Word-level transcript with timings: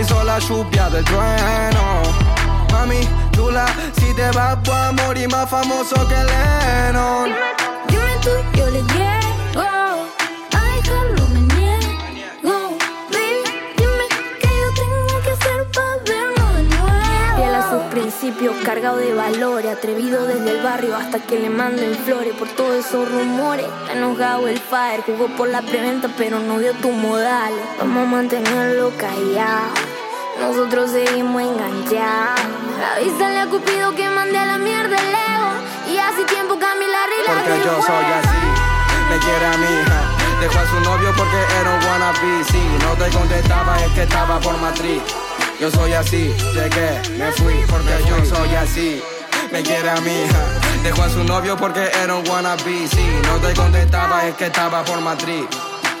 hizo 0.00 0.24
la 0.24 0.38
lluvia 0.38 0.88
del 0.88 1.04
trueno. 1.04 2.02
Mami, 2.72 3.00
chula, 3.32 3.66
si 3.98 4.14
te 4.14 4.30
vas 4.32 4.56
a 4.68 4.92
morir 4.92 5.28
más 5.28 5.48
famoso 5.48 5.96
que 6.08 6.16
Lennon. 6.16 7.30
Dime, 7.88 8.00
dime 8.00 8.16
tú, 8.22 8.58
yo 8.58 8.66
le 8.70 8.82
llego. 8.82 9.39
Principios, 18.40 18.64
cargado 18.64 18.96
de 18.96 19.12
valores, 19.12 19.70
atrevido 19.70 20.26
desde 20.26 20.50
el 20.50 20.62
barrio 20.62 20.96
hasta 20.96 21.18
que 21.18 21.38
le 21.38 21.50
manden 21.50 21.94
flores 22.04 22.34
por 22.34 22.48
todos 22.48 22.86
esos 22.86 23.10
rumores. 23.10 23.66
Está 23.82 23.92
enojado 23.92 24.48
el 24.48 24.58
fire, 24.58 25.02
jugó 25.04 25.28
por 25.36 25.48
la 25.48 25.60
preventa, 25.62 26.08
pero 26.16 26.38
no 26.38 26.58
dio 26.58 26.72
tus 26.74 26.92
modales. 26.92 27.60
Vamos 27.78 28.06
a 28.06 28.10
mantenerlo 28.10 28.92
callado. 28.96 29.72
Nosotros 30.40 30.90
seguimos 30.90 31.42
enganchados. 31.42 32.40
Avísale 32.96 33.40
a 33.40 33.46
Cupido 33.46 33.94
que 33.94 34.08
mande 34.08 34.38
a 34.38 34.46
la 34.46 34.58
mierda 34.58 34.96
el 34.96 35.14
ego. 35.34 35.92
Y 35.92 35.98
hace 35.98 36.24
tiempo 36.24 36.58
Camila 36.58 36.98
Rila 37.10 37.42
Porque 37.42 37.60
yo 37.64 37.82
soy 37.82 38.04
así, 38.20 38.46
me 39.10 39.18
quiere 39.18 39.46
a 39.46 39.56
mi 39.58 39.66
hija. 39.66 40.00
Dejó 40.40 40.58
a 40.58 40.66
su 40.66 40.80
novio 40.80 41.12
porque 41.16 41.36
era 41.60 41.74
un 41.74 41.84
wannabe. 41.84 42.44
Si 42.44 42.60
no 42.84 42.94
te 42.94 43.10
contestaba, 43.10 43.76
es 43.84 43.92
que 43.92 44.02
estaba 44.02 44.40
por 44.40 44.56
matriz. 44.58 45.02
Yo 45.60 45.70
soy 45.70 45.92
así, 45.92 46.34
llegué, 46.54 47.02
me 47.18 47.30
fui 47.32 47.52
porque 47.68 47.92
yo 48.08 48.24
soy 48.24 48.54
así. 48.54 49.02
Me 49.52 49.62
quiere 49.62 49.90
a 49.90 50.00
mi 50.00 50.10
hija. 50.10 50.60
Dejó 50.82 51.02
a 51.02 51.10
su 51.10 51.22
novio 51.22 51.54
porque 51.54 51.90
era 52.02 52.14
un 52.14 52.26
wannabe. 52.26 52.88
Si 52.88 53.06
no 53.26 53.36
te 53.46 53.52
contestaba, 53.52 54.26
es 54.26 54.34
que 54.36 54.46
estaba 54.46 54.82
por 54.82 55.02
matriz. 55.02 55.44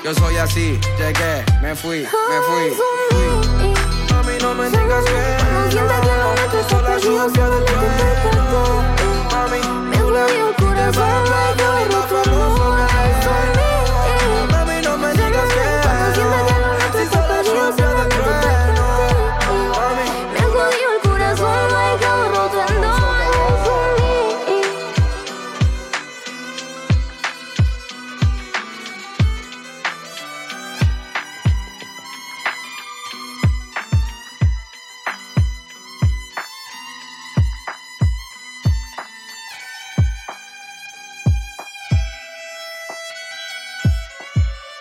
Yo 0.02 0.14
soy 0.14 0.38
así, 0.38 0.80
llegué, 0.96 1.44
me 1.60 1.76
fui, 1.76 1.98
me 1.98 2.40
fui. 2.46 2.70
fui. 3.10 3.74
Mami, 4.10 4.38
no 4.40 4.54
me 4.54 4.70
digas 4.70 5.04
que 5.04 5.20
está 5.68 6.68
Sola 6.70 6.88
perdido, 6.88 7.28
lluvia 7.28 7.48
del 7.50 7.64
contacto. 7.64 8.82
Mami, 9.30 9.60
Me 9.90 9.98
jodió 9.98 10.48
el 10.48 10.54
corazón, 10.54 11.22
me 11.28 11.64
agarró 11.64 12.99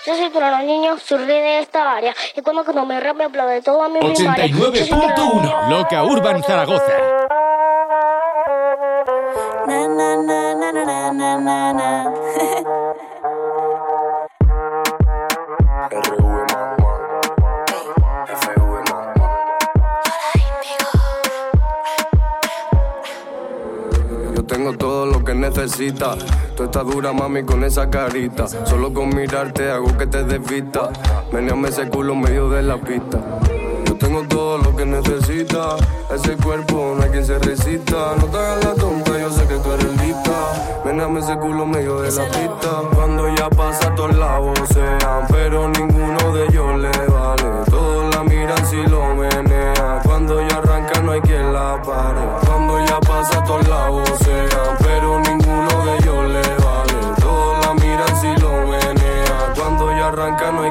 Yo 0.10 0.16
soy 0.16 0.30
para 0.32 0.50
los 0.50 0.66
niños, 0.66 1.04
surgí 1.04 1.28
de 1.28 1.60
esta 1.60 1.94
área. 1.94 2.16
Y 2.36 2.42
cuando 2.42 2.64
que 2.64 2.74
no 2.74 2.84
me 2.84 3.00
rap, 3.00 3.16
me 3.16 3.28
mi. 3.28 3.34
Yo 3.36 4.16
soy 4.16 4.26
para 4.26 4.48
los 4.48 4.58
89.1 4.58 5.70
Loca 5.70 6.04
Urban 6.04 6.42
Zaragoza. 6.42 6.98
Na, 9.68 9.88
na, 9.88 10.16
na, 10.16 10.56
na, 10.56 10.72
na, 10.72 11.12
na, 11.14 11.38
na, 11.38 11.74
na. 11.74 12.14
Yo 24.36 24.44
tengo 24.48 24.76
todo 24.76 25.06
lo 25.06 25.24
que 25.24 25.36
necesitas. 25.36 26.49
Tú 26.60 26.66
estás 26.66 26.86
dura, 26.86 27.14
mami, 27.14 27.44
con 27.44 27.64
esa 27.64 27.90
carita. 27.90 28.46
Solo 28.46 28.94
con 28.94 29.16
mirarte 29.16 29.72
hago 29.72 29.98
que 29.98 30.06
te 30.06 30.26
desvista. 30.26 30.90
Meneame 31.32 31.70
ese 31.70 31.88
culo 31.88 32.12
en 32.12 32.20
medio 32.20 32.50
de 32.50 32.62
la 32.62 32.76
pista. 32.76 33.18
Yo 33.86 33.96
tengo 33.96 34.24
todo 34.24 34.58
lo 34.58 34.76
que 34.76 34.86
necesitas. 34.86 35.76
Ese 36.14 36.36
cuerpo 36.36 36.96
no 36.98 37.04
hay 37.04 37.12
quien 37.12 37.26
se 37.26 37.40
resista. 37.40 38.14
No 38.18 38.26
te 38.26 38.38
hagas 38.38 38.66
la 38.66 38.74
tonta, 38.74 39.18
yo 39.18 39.30
sé 39.30 39.48
que 39.48 39.56
tú 39.56 39.72
eres 39.72 40.06
lista. 40.06 40.82
Meneame 40.84 41.22
ese 41.22 41.38
culo 41.38 41.64
en 41.64 41.72
medio 41.72 42.02
de 42.02 42.12
la 42.12 42.26
pista. 42.26 42.82
Cuando 42.94 43.34
ya 43.38 43.50
pasa, 43.52 43.96
todos 43.96 44.18
lados 44.18 44.60
sean. 44.74 45.28
Pero 45.30 45.70
ninguno 45.70 46.34
de 46.34 46.46
ellos 46.46 46.78
le 46.78 47.08
vale. 47.08 47.64
Todos 47.70 48.14
la 48.14 48.24
miran 48.26 48.66
si 48.66 48.84
lo 48.84 49.16
menea. 49.16 50.02
Cuando 50.04 50.46
ya 50.46 50.58
arranca, 50.58 51.02
no 51.04 51.14
hay 51.14 51.22
quien 51.22 51.54
la 51.54 51.82
pare. 51.82 52.20
Cuando 52.46 52.86
ya 52.86 53.00
pasa, 53.00 53.46
todos 53.46 53.66
lados 53.66 54.10
sean. 54.26 54.89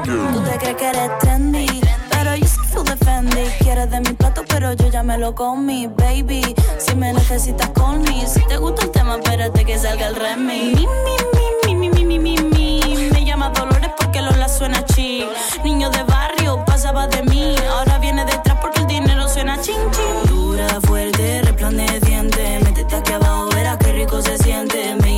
Tú 0.03 0.41
te 0.43 0.57
crees 0.57 0.75
que 0.77 0.87
eres 0.87 1.17
trendy, 1.19 1.81
pero 2.09 2.33
yo 2.35 2.47
soy 2.47 2.65
full 2.67 2.85
defendi. 2.85 3.43
Quieres 3.59 3.91
de 3.91 3.99
mi 3.99 4.13
plato, 4.13 4.43
pero 4.47 4.71
yo 4.73 4.87
ya 4.87 5.03
me 5.03 5.17
lo 5.17 5.35
comí, 5.35 5.87
baby. 5.87 6.55
Si 6.77 6.95
me 6.95 7.11
necesitas, 7.11 7.69
call 7.71 7.99
me. 7.99 8.25
Si 8.25 8.39
te 8.47 8.57
gusta 8.57 8.83
el 8.85 8.91
tema, 8.91 9.15
espérate 9.15 9.65
que 9.65 9.77
salga 9.77 10.07
el 10.07 10.15
remix. 10.15 10.79
Mi, 10.79 10.87
mi, 10.87 11.75
mi, 11.75 11.89
mi, 11.89 11.89
mi, 11.89 12.05
mi, 12.05 12.19
mi, 12.19 12.37
mi. 12.37 13.09
Me 13.11 13.25
llama 13.25 13.49
Dolores 13.49 13.91
porque 13.97 14.21
Lola 14.21 14.47
suena 14.47 14.85
chic. 14.85 15.25
Niño 15.65 15.89
de 15.89 16.03
barrio, 16.03 16.63
pasaba 16.65 17.07
de 17.07 17.21
mí. 17.23 17.55
Ahora 17.69 17.99
viene 17.99 18.23
detrás 18.23 18.57
porque 18.61 18.79
el 18.81 18.87
dinero 18.87 19.27
suena 19.27 19.59
ching, 19.59 19.91
ching. 19.91 20.29
Dura, 20.29 20.79
fuerte, 20.81 21.41
resplandeciente. 21.41 22.59
Métete 22.63 22.95
aquí 22.95 23.11
abajo, 23.11 23.49
verás 23.49 23.77
qué 23.77 23.91
rico 23.91 24.21
se 24.21 24.37
siente. 24.37 24.95
Me 25.01 25.11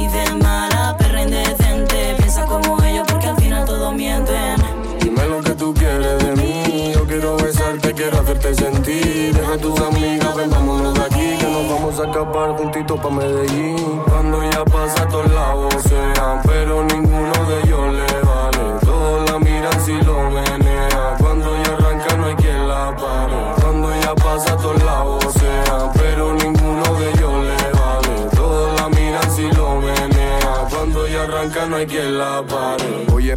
quiero 8.01 8.19
hacerte 8.19 8.55
sentir. 8.55 9.33
Deja 9.33 9.53
a 9.53 9.57
tus 9.57 9.79
amigas, 9.79 10.35
ven, 10.35 10.49
vámonos 10.49 10.93
de 10.93 11.01
aquí. 11.01 11.37
Que 11.39 11.47
nos 11.47 11.69
vamos 11.69 11.99
a 11.99 12.05
escapar 12.05 12.57
juntitos 12.57 12.99
pa' 12.99 13.09
Medellín. 13.09 14.01
Cuando 14.07 14.43
ya 14.43 14.65
pasa, 14.65 15.07
todos 15.07 15.31
lados 15.31 15.90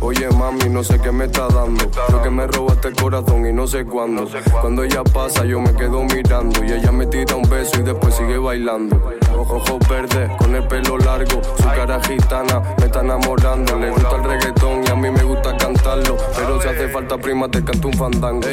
Oye, 0.01 0.29
mami, 0.31 0.69
no 0.69 0.83
sé 0.83 0.99
qué 0.99 1.13
me 1.13 1.27
está 1.27 1.49
dando. 1.49 1.89
Creo 2.07 2.23
que 2.23 2.31
me 2.31 2.47
robaste 2.47 2.89
el 2.89 2.97
corazón 2.97 3.47
y 3.47 3.53
no 3.53 3.67
sé 3.67 3.85
cuándo. 3.85 4.29
Cuando 4.61 4.83
ella 4.83 5.03
pasa, 5.05 5.45
yo 5.45 5.61
me 5.61 5.73
quedo 5.75 6.03
mirando. 6.05 6.65
Y 6.65 6.73
ella 6.73 6.93
me 6.93 7.07
tira 7.07 7.37
un 7.37 7.49
beso 7.49 7.81
y 7.81 7.83
después 7.83 8.15
sigue 8.15 8.39
bailando. 8.39 9.15
Ojos 9.49 9.79
verdes, 9.89 10.31
con 10.39 10.55
el 10.55 10.67
pelo 10.67 10.99
largo. 10.99 11.41
Su 11.57 11.65
cara 11.65 12.01
gitana 12.03 12.61
me 12.79 12.87
está 12.87 13.01
enamorando. 13.01 13.77
Le 13.79 13.91
gusta 13.91 14.17
el 14.17 14.25
reggaetón 14.25 14.85
y 14.85 14.91
a 14.91 14.95
mí 14.95 15.11
me 15.11 15.23
gusta 15.23 15.57
cantarlo. 15.57 16.17
Pero 16.37 16.61
si 16.61 16.69
hace 16.69 16.89
falta 16.89 17.19
prima, 17.19 17.49
te 17.49 17.63
canto 17.65 17.89
un 17.89 17.95
fandango. 17.95 18.47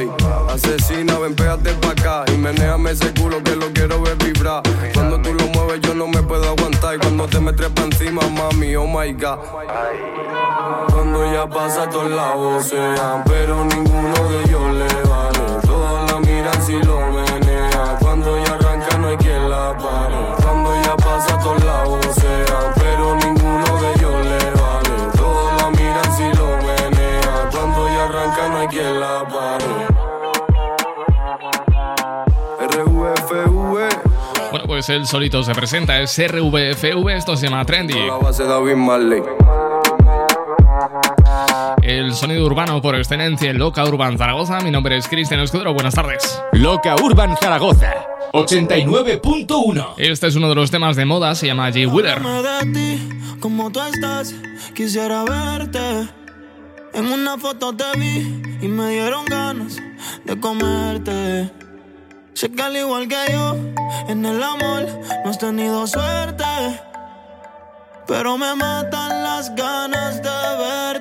Asesina, 0.50 1.18
ven, 1.20 1.36
pégate 1.36 1.74
pa' 1.74 1.92
acá. 1.92 2.26
Y 2.34 2.38
menéame 2.38 2.92
ese 2.92 3.14
culo 3.14 3.42
que 3.44 3.56
lo 3.56 3.72
quiero 3.74 4.02
ver 4.02 4.16
vibrar. 4.18 4.62
Cuando 4.94 5.22
tú 5.22 5.34
lo 5.34 5.46
mueves, 5.48 5.82
yo 5.82 5.94
no 5.94 6.08
me 6.08 6.22
puedo 6.24 6.50
aguantar. 6.50 6.96
Y 6.96 7.00
cuando 7.00 7.28
te 7.28 7.40
me 7.40 7.54
trepa 7.54 7.84
encima, 7.84 8.22
mami, 8.28 8.76
oh 8.76 8.88
my 8.88 9.14
god. 9.14 9.40
Cuando 10.92 11.32
ya 11.32 11.48
pasa, 11.48 11.90
todos 11.90 12.12
lados 12.12 12.66
sean. 12.66 13.24
Pero 13.26 13.64
ninguno 13.66 14.30
de 14.30 14.44
ellos 14.44 14.74
le 14.74 15.10
vale. 15.10 15.62
Todos 15.66 16.12
la 16.12 16.20
miran 16.20 16.66
si 16.66 16.74
lo 16.74 17.11
pues 34.82 34.90
él 34.90 35.06
solito 35.06 35.44
se 35.44 35.54
presenta, 35.54 36.00
es 36.00 36.18
RVFV, 36.18 37.10
esto 37.10 37.38
se 37.38 37.46
llama 37.48 37.64
Trendy. 37.64 37.94
la 37.94 38.18
base 38.18 38.44
David 38.46 38.76
Marley. 38.76 39.22
El 41.84 42.16
sonido 42.16 42.48
urbano 42.48 42.82
por 42.82 42.96
excelencia 42.96 43.52
en 43.52 43.60
Loca 43.60 43.84
Urban 43.84 44.18
Zaragoza. 44.18 44.60
Mi 44.62 44.72
nombre 44.72 44.98
es 44.98 45.08
Cristian 45.08 45.40
Escudero, 45.42 45.76
buenas 45.76 45.94
tardes. 45.94 46.42
Loca 46.54 46.96
Urban 46.96 47.38
Zaragoza 47.40 47.94
89.1 48.34 49.94
Este 49.98 50.26
es 50.26 50.36
uno 50.36 50.50
de 50.50 50.56
los 50.56 50.72
temas 50.72 50.96
de 50.96 51.06
moda, 51.06 51.36
se 51.36 51.46
llama 51.46 51.72
Jay 51.72 51.86
Wheeler. 51.86 52.20
Cómo 53.40 53.72
tú 53.72 53.82
estás, 53.82 54.34
quisiera 54.74 55.24
verte. 55.26 56.10
En 56.96 57.06
una 57.06 57.38
foto 57.38 57.72
te 57.72 57.86
vi 58.00 58.42
y 58.64 58.68
me 58.68 58.90
dieron 58.90 59.26
ganas 59.26 59.78
de 60.26 60.40
comerte. 60.40 61.52
Sé 62.42 62.50
al 62.60 62.76
igual 62.76 63.08
que 63.08 63.24
yo, 63.32 63.56
en 64.08 64.26
el 64.26 64.42
amor 64.42 64.88
no 65.24 65.30
has 65.30 65.38
tenido 65.38 65.86
suerte. 65.86 66.44
Pero 68.08 68.36
me 68.36 68.56
matan 68.56 69.22
las 69.22 69.54
ganas 69.54 70.24
de 70.24 70.58
verte. 70.58 71.01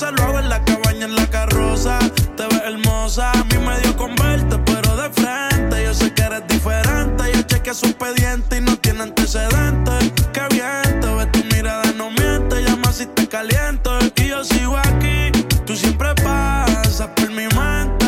Lo 0.00 0.22
hago 0.22 0.38
en 0.38 0.48
la 0.48 0.64
cabaña, 0.64 1.06
en 1.06 1.16
la 1.16 1.28
carroza. 1.28 1.98
Te 2.36 2.44
ves 2.44 2.62
hermosa, 2.64 3.32
a 3.32 3.44
mí 3.44 3.58
me 3.58 3.80
dio 3.80 3.96
con 3.96 4.14
verte, 4.14 4.56
pero 4.64 4.96
de 4.96 5.10
frente. 5.10 5.84
Yo 5.84 5.92
sé 5.92 6.14
que 6.14 6.22
eres 6.22 6.46
diferente. 6.46 7.24
Yo 7.34 7.42
chequeé 7.42 7.74
su 7.74 7.86
expediente 7.86 8.58
y 8.58 8.60
no 8.60 8.76
tiene 8.76 9.02
antecedentes. 9.02 10.12
Qué 10.32 10.42
bien, 10.52 11.00
te 11.00 11.14
ves 11.14 11.32
tu 11.32 11.44
mirada, 11.52 11.90
no 11.96 12.12
miente. 12.12 12.62
Llama 12.62 12.92
si 12.92 13.06
te 13.06 13.26
caliento. 13.26 13.98
Y 14.14 14.28
yo 14.28 14.44
sigo 14.44 14.76
aquí, 14.76 15.32
tú 15.66 15.74
siempre 15.74 16.14
pasas 16.14 17.08
por 17.16 17.30
mi 17.30 17.48
mente. 17.48 18.06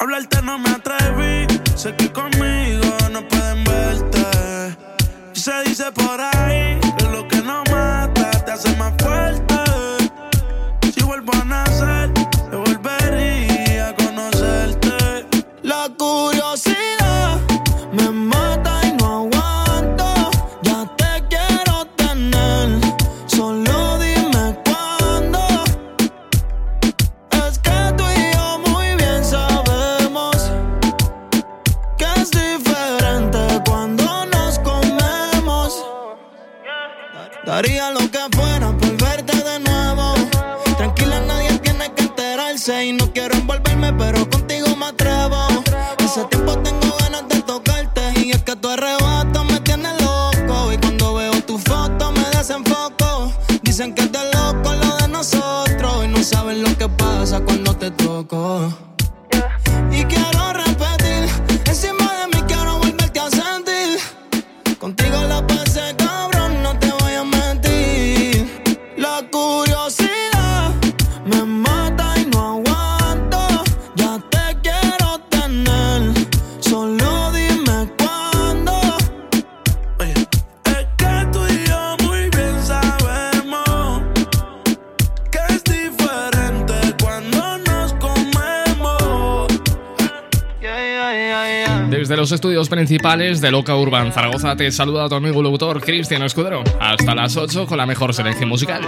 Hablarte 0.00 0.40
no 0.40 0.58
me 0.58 0.70
atreví, 0.70 1.46
sé 1.76 1.94
que 1.94 2.10
conmigo 2.10 2.29
Y 42.68 42.92
no 42.92 43.10
quiero 43.14 43.34
envolverme, 43.36 43.90
pero 43.94 44.28
contigo 44.28 44.76
me 44.76 44.86
atrevo. 44.86 45.48
Hace 45.98 46.22
tiempo 46.26 46.58
tengo 46.58 46.94
ganas 46.98 47.26
de 47.30 47.40
tocarte. 47.40 48.12
Y 48.16 48.32
es 48.32 48.42
que 48.42 48.54
tu 48.54 48.68
arrebato 48.68 49.44
me 49.44 49.60
tiene 49.60 49.88
loco. 49.98 50.70
Y 50.70 50.76
cuando 50.76 51.14
veo 51.14 51.40
tu 51.46 51.56
foto 51.56 52.12
me 52.12 52.22
desenfoco. 52.36 53.32
Dicen 53.62 53.94
que 53.94 54.02
es 54.02 54.12
de 54.12 54.18
loco 54.34 54.74
lo 54.74 54.96
de 54.98 55.08
nosotros. 55.08 56.04
Y 56.04 56.08
no 56.08 56.22
saben 56.22 56.62
lo 56.62 56.76
que 56.76 56.86
pasa 56.86 57.40
cuando 57.40 57.74
te 57.74 57.90
toco. 57.92 58.89
Estudios 92.40 92.70
principales 92.70 93.42
de 93.42 93.50
Loca 93.50 93.76
Urban 93.76 94.12
Zaragoza 94.12 94.56
te 94.56 94.72
saluda 94.72 95.10
tu 95.10 95.14
amigo 95.14 95.42
locutor 95.42 95.78
Cristian 95.78 96.22
Escudero. 96.22 96.64
Hasta 96.80 97.14
las 97.14 97.36
8 97.36 97.66
con 97.66 97.76
la 97.76 97.84
mejor 97.84 98.14
selección 98.14 98.48
musical. 98.48 98.80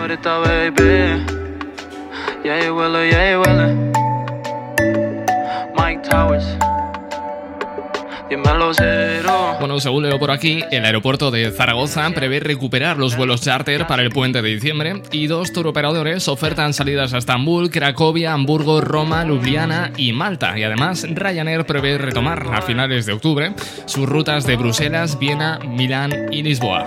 Bueno, 9.58 9.80
según 9.80 10.04
leo 10.04 10.18
por 10.18 10.30
aquí, 10.30 10.62
el 10.70 10.84
aeropuerto 10.84 11.30
de 11.30 11.50
Zaragoza 11.50 12.08
prevé 12.10 12.40
recuperar 12.40 12.96
los 12.96 13.16
vuelos 13.16 13.42
charter 13.42 13.86
para 13.86 14.02
el 14.02 14.10
puente 14.10 14.42
de 14.42 14.48
diciembre 14.48 15.02
y 15.10 15.26
dos 15.26 15.52
turoperadores 15.52 16.28
ofertan 16.28 16.72
salidas 16.72 17.12
a 17.12 17.18
Estambul, 17.18 17.70
Cracovia, 17.70 18.32
Hamburgo, 18.32 18.80
Roma, 18.80 19.24
Ljubljana 19.24 19.92
y 19.96 20.12
Malta. 20.12 20.58
Y 20.58 20.64
además, 20.64 21.06
Ryanair 21.08 21.64
prevé 21.66 21.98
retomar 21.98 22.46
a 22.52 22.62
finales 22.62 23.06
de 23.06 23.12
octubre 23.12 23.52
sus 23.86 24.08
rutas 24.08 24.46
de 24.46 24.56
Bruselas, 24.56 25.18
Viena, 25.18 25.58
Milán 25.58 26.32
y 26.32 26.42
Lisboa. 26.42 26.86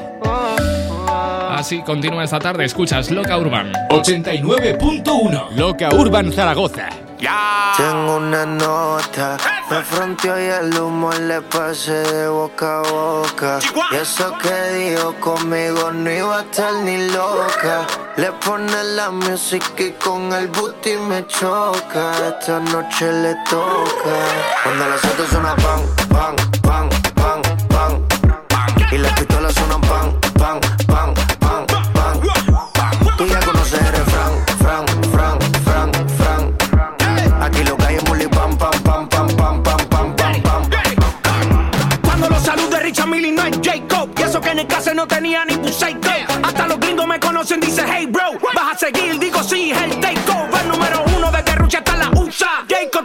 Así 1.50 1.82
continúa 1.82 2.24
esta 2.24 2.40
tarde, 2.40 2.66
escuchas 2.66 3.12
Loca 3.12 3.38
Urban. 3.38 3.72
89.1 3.90 5.52
Loca 5.56 5.90
Urban 5.96 6.32
Zaragoza. 6.34 7.05
Tengo 7.18 8.18
una 8.18 8.46
nota, 8.46 9.38
me 9.70 9.82
fronteó 9.84 10.38
y 10.40 10.48
el 10.48 10.78
humo 10.78 11.12
le 11.14 11.42
pasé 11.42 11.94
de 11.94 12.28
boca 12.28 12.80
a 12.80 12.82
boca. 12.82 13.60
Y 13.92 13.96
eso 13.96 14.34
que 14.38 14.74
dijo 14.74 15.14
conmigo 15.22 15.92
no 15.92 16.10
iba 16.12 16.40
a 16.40 16.42
estar 16.42 16.74
ni 16.84 17.10
loca. 17.10 17.88
Le 18.18 18.32
pone 18.34 18.84
la 18.96 19.12
música 19.12 19.84
y 19.84 19.92
con 19.94 20.32
el 20.34 20.48
booty 20.50 20.98
me 20.98 21.26
choca. 21.28 22.12
Esta 22.28 22.60
noche 22.60 23.12
le 23.12 23.36
toca. 23.50 24.16
Cuando 24.64 24.88
las 24.88 25.06
autos 25.06 25.30
suenan 25.30 25.56
pan, 25.58 25.82
pan, 26.10 26.36
pan, 26.62 26.90
pan, 27.16 27.42
pan. 27.70 28.06
Y 28.92 28.98
las 28.98 29.12
pistolas 29.14 29.54
suenan 29.54 29.82
pan, 29.82 30.15
no 45.06 45.16
tenía 45.16 45.46
ningún 45.46 45.72
psycho 45.72 46.10
Hasta 46.44 46.68
los 46.68 46.80
gringos 46.80 47.08
me 47.08 47.20
conocen, 47.20 47.60
dice 47.60 47.84
hey 47.88 48.08
bro 48.08 48.32
Vas 48.54 48.76
a 48.76 48.78
seguir, 48.78 49.20
digo 49.20 49.44
sí, 49.44 49.72
el 49.72 50.00
takeover 50.00 50.66
Número 50.66 51.04
uno 51.18 51.32
desde 51.32 51.56
Rucha 51.56 51.80
hasta 51.80 51.96
la 51.98 52.10
USA 52.12 52.66
Jacob 52.68 53.05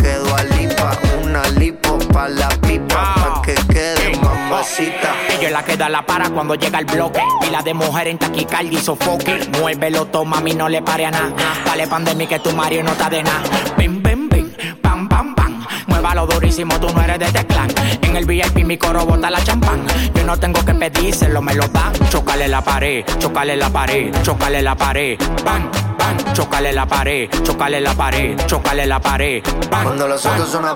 mamacita. 4.61 5.15
Ella 5.29 5.49
la 5.49 5.63
que 5.63 5.75
da 5.75 5.89
la 5.89 6.05
para 6.05 6.29
cuando 6.29 6.55
llega 6.55 6.79
el 6.79 6.85
bloque. 6.85 7.21
Y 7.47 7.51
la 7.51 7.61
de 7.61 7.73
mujer 7.73 8.07
en 8.07 8.17
taquicardia 8.17 8.79
y 8.79 8.81
sofoque. 8.81 9.49
Muévelo, 9.59 10.05
toma, 10.05 10.37
a 10.37 10.41
mí 10.41 10.53
no 10.53 10.69
le 10.69 10.81
pare 10.81 11.05
a 11.05 11.11
nada. 11.11 11.33
Dale 11.65 11.87
pandemia 11.87 12.27
que 12.27 12.39
tu 12.39 12.51
Mario 12.51 12.83
no 12.83 12.91
está 12.91 13.09
de 13.09 13.23
nada. 13.23 13.43
Bim, 13.77 14.01
bim, 14.01 14.29
bim, 14.29 14.51
pam, 14.81 15.07
pam, 15.07 15.35
pam. 15.35 15.65
Muévalo 15.87 16.27
durísimo, 16.27 16.79
tú 16.79 16.89
no 16.93 17.01
eres 17.01 17.19
de 17.19 17.31
Teclan. 17.31 17.69
En 18.01 18.15
el 18.15 18.25
VIP 18.25 18.65
mi 18.65 18.77
coro 18.77 19.05
bota 19.05 19.29
la 19.29 19.43
champán. 19.43 19.83
Yo 20.13 20.23
no 20.23 20.37
tengo 20.37 20.63
que 20.63 20.73
pedírselo, 20.73 21.41
me 21.41 21.55
lo 21.55 21.67
dan. 21.67 21.93
Chocale 22.09 22.47
la 22.47 22.61
pared, 22.61 23.03
chocale 23.19 23.55
la 23.55 23.69
pared, 23.69 24.13
chocale 24.21 24.61
la 24.61 24.75
pared. 24.75 25.17
Bang, 25.43 25.69
bang, 25.97 26.33
chocale 26.33 26.71
la 26.73 26.85
pared, 26.85 27.29
chocale 27.43 27.81
la 27.81 27.93
pared, 27.93 28.37
chocale 28.45 28.85
la 28.85 28.99
pared. 28.99 29.43
Bang, 29.69 29.83
Cuando 29.83 30.07
los 30.07 30.21
pan, 30.21 30.39
pan, 30.39 30.75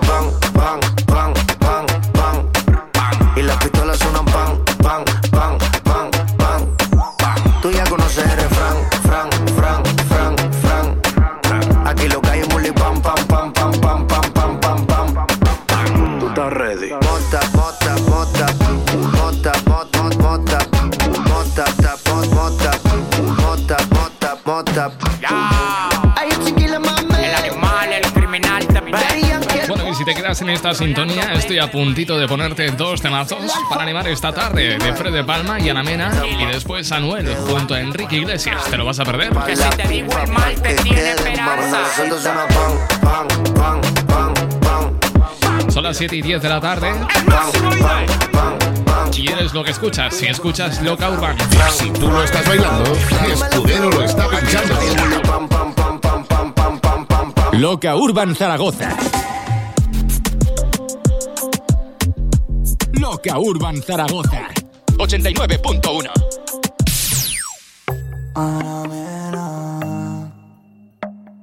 pan, 0.52 0.80
pan. 0.80 1.05
Y 3.36 3.42
las 3.42 3.58
pistolas 3.58 3.98
suenan 3.98 4.24
pan, 4.24 4.64
pan, 4.82 5.04
en 30.46 30.50
esta 30.50 30.74
sintonía, 30.74 31.32
estoy 31.32 31.58
a 31.58 31.68
puntito 31.70 32.16
de 32.18 32.28
ponerte 32.28 32.70
dos 32.70 33.00
temazos 33.00 33.52
para 33.68 33.82
animar 33.82 34.06
esta 34.06 34.32
tarde 34.32 34.78
de 34.78 34.92
Fred 34.92 35.12
de 35.12 35.24
Palma 35.24 35.58
y 35.58 35.68
Ana 35.68 35.82
Mena 35.82 36.12
y 36.24 36.44
después 36.46 36.92
Anuel 36.92 37.34
junto 37.48 37.74
a 37.74 37.80
Enrique 37.80 38.18
Iglesias. 38.18 38.62
¿Te 38.70 38.76
lo 38.76 38.84
vas 38.84 39.00
a 39.00 39.04
perder? 39.04 39.30
Que 39.44 39.56
si 39.56 39.68
te 39.70 39.88
digo 39.88 40.16
el 40.18 40.30
mal 40.30 40.54
te 40.62 40.74
tiene 40.76 41.10
esperanza. 41.10 41.78
Son 45.68 45.82
las 45.82 45.96
7 45.96 46.14
y 46.14 46.22
10 46.22 46.42
de 46.42 46.48
la 46.48 46.60
tarde 46.60 46.92
y 49.16 49.28
eres 49.28 49.52
lo 49.52 49.64
que 49.64 49.72
escuchas. 49.72 50.14
Si 50.14 50.26
escuchas 50.26 50.80
Loca 50.80 51.10
Urban. 51.10 51.36
Si 51.72 51.90
tú 51.90 52.08
lo 52.08 52.22
estás 52.22 52.46
bailando, 52.46 52.92
Escudero 53.26 53.90
lo 53.90 54.04
está 54.04 54.28
pinchando. 54.28 54.78
Loca 57.52 57.96
Urban 57.96 58.36
Zaragoza. 58.36 58.96
Loca 63.16 63.38
Urban 63.38 63.82
Zaragoza. 63.82 64.46
89.1. 64.98 66.12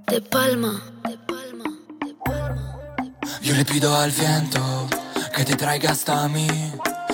De 0.07 0.21
palma. 0.21 0.83
Yo 3.41 3.55
le 3.55 3.65
pido 3.65 3.95
al 3.95 4.11
viento 4.11 4.87
que 5.35 5.43
te 5.45 5.55
traiga 5.55 5.89
hasta 5.93 6.27
mí. 6.27 6.47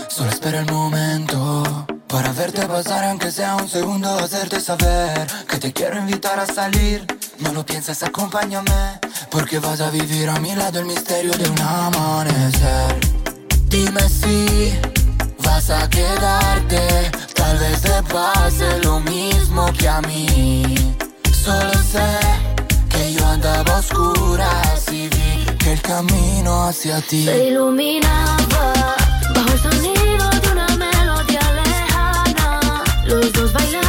Solo 0.09 0.29
espera 0.29 0.59
el 0.59 0.69
momento 0.69 1.87
para 2.09 2.33
verte 2.33 2.67
pasar, 2.67 3.05
aunque 3.05 3.31
sea 3.31 3.55
un 3.55 3.69
segundo, 3.69 4.09
hacerte 4.09 4.59
saber 4.59 5.25
que 5.47 5.57
te 5.57 5.71
quiero 5.71 5.99
invitar 5.99 6.37
a 6.37 6.45
salir. 6.45 7.07
No 7.39 7.53
lo 7.53 7.65
pienses, 7.65 8.03
acompáñame, 8.03 8.99
porque 9.31 9.59
vas 9.59 9.79
a 9.79 9.89
vivir 9.89 10.27
a 10.27 10.37
mi 10.41 10.53
lado 10.53 10.79
el 10.79 10.85
misterio 10.85 11.31
de 11.31 11.49
un 11.49 11.61
amanecer. 11.61 13.08
Dime 13.69 14.01
si 14.09 14.73
vas 15.43 15.69
a 15.69 15.87
quedarte, 15.87 17.11
tal 17.35 17.57
vez 17.59 17.81
te 17.81 18.01
pase 18.11 18.79
lo 18.83 18.99
mismo 18.99 19.71
que 19.77 19.87
a 19.87 20.01
mí. 20.01 20.95
Solo 21.31 21.73
sé 21.91 22.09
que 22.89 23.13
yo 23.13 23.25
andaba 23.27 23.75
a 23.75 23.79
oscuras 23.79 24.91
y 24.91 25.07
vi 25.09 25.45
que 25.59 25.73
el 25.73 25.81
camino 25.81 26.63
hacia 26.67 26.99
ti 27.01 27.25
Se 27.25 27.49
iluminaba 27.49 28.73
bajo 29.35 29.51
el 29.53 29.59
sonido 29.59 30.29
de 30.41 30.51
una 30.51 30.67
melodía 30.75 31.53
lejana. 31.63 32.83
Los 33.05 33.31
dos 33.33 33.53
bailamos 33.53 33.88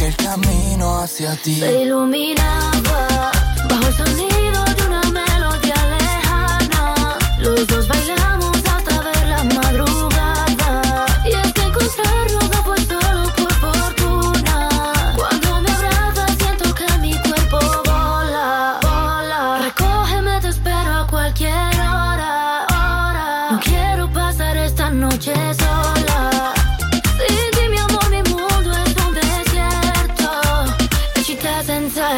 y 0.00 0.04
vi 0.04 0.06
que 0.06 0.06
el 0.06 0.16
camino 0.16 0.98
hacia 0.98 1.36
ti 1.36 1.56
Se 1.56 1.82
iluminaba 1.82 3.30
bajo 3.68 3.86
el 3.86 3.94
sonido 3.94 4.64
de 4.64 4.86
una 4.86 5.02
melodía 5.10 5.86
lejana. 5.98 7.18
Los 7.38 7.66
dos 7.66 7.86
bailamos 7.88 8.56
hasta 8.56 9.02
ver 9.02 9.26
la 9.26 9.44
madrugada. 9.44 11.06
Y 11.24 11.32
es 11.32 11.52
que 11.52 11.62
encontrarnos 11.62 12.39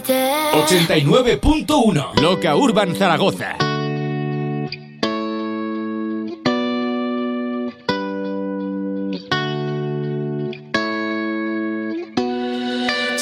89.1 0.00 2.18
Loca 2.22 2.56
Urban 2.56 2.96
Zaragoza. 2.96 3.56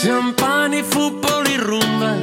Champán 0.00 0.74
y 0.74 0.82
fútbol 0.84 1.48
y 1.48 1.56
rumba. 1.56 2.14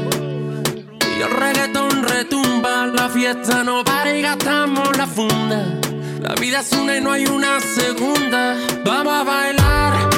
Y 1.18 1.22
el 1.22 1.30
reggaetón 1.30 2.04
retumba. 2.04 2.88
La 2.88 3.10
fiesta 3.10 3.66
no 3.66 3.84
para 3.84 4.16
y 4.16 4.22
gastamos 4.22 4.98
la 4.98 5.08
funda. 5.08 5.78
La 6.22 6.36
vida 6.36 6.62
es 6.62 6.72
una 6.72 6.96
y 6.96 7.02
no 7.02 7.12
hay 7.12 7.26
una 7.26 7.60
segunda. 7.60 8.56
Vamos 8.86 9.14
a 9.14 9.24
bailar. 9.26 10.17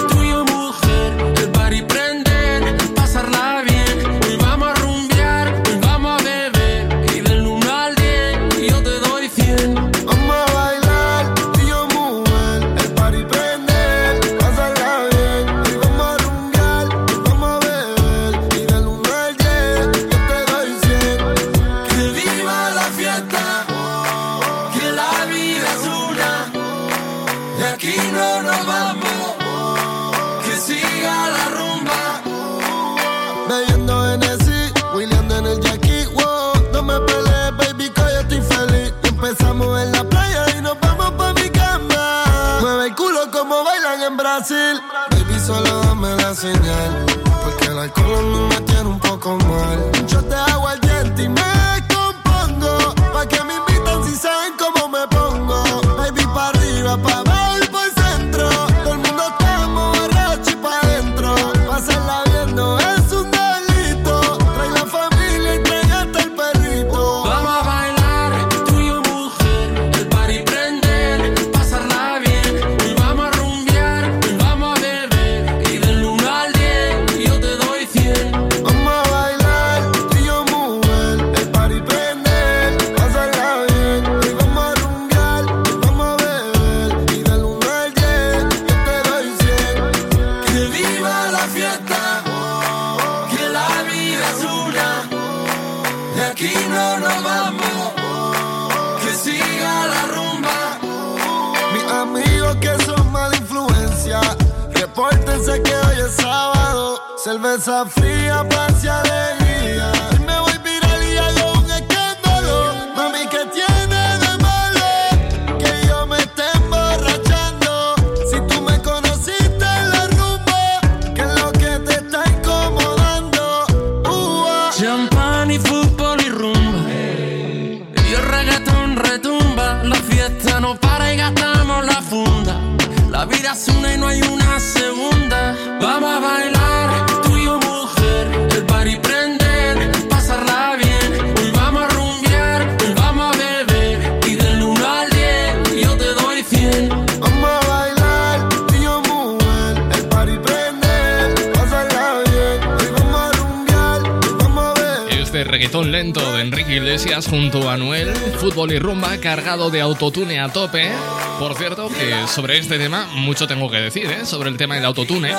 reggaetón 155.69 155.91
lento 155.91 156.33
de 156.33 156.41
Enrique 156.41 156.77
Iglesias 156.77 157.27
junto 157.27 157.69
a 157.69 157.77
Noel, 157.77 158.11
fútbol 158.39 158.71
y 158.71 158.79
rumba 158.79 159.19
cargado 159.19 159.69
de 159.69 159.81
autotune 159.81 160.39
a 160.39 160.49
tope. 160.49 160.89
Por 161.37 161.53
cierto, 161.55 161.89
que 161.89 162.27
sobre 162.27 162.57
este 162.57 162.79
tema 162.79 163.07
mucho 163.13 163.45
tengo 163.45 163.69
que 163.69 163.77
decir, 163.77 164.07
¿eh? 164.07 164.25
sobre 164.25 164.49
el 164.49 164.57
tema 164.57 164.73
del 164.73 164.85
autotune. 164.85 165.31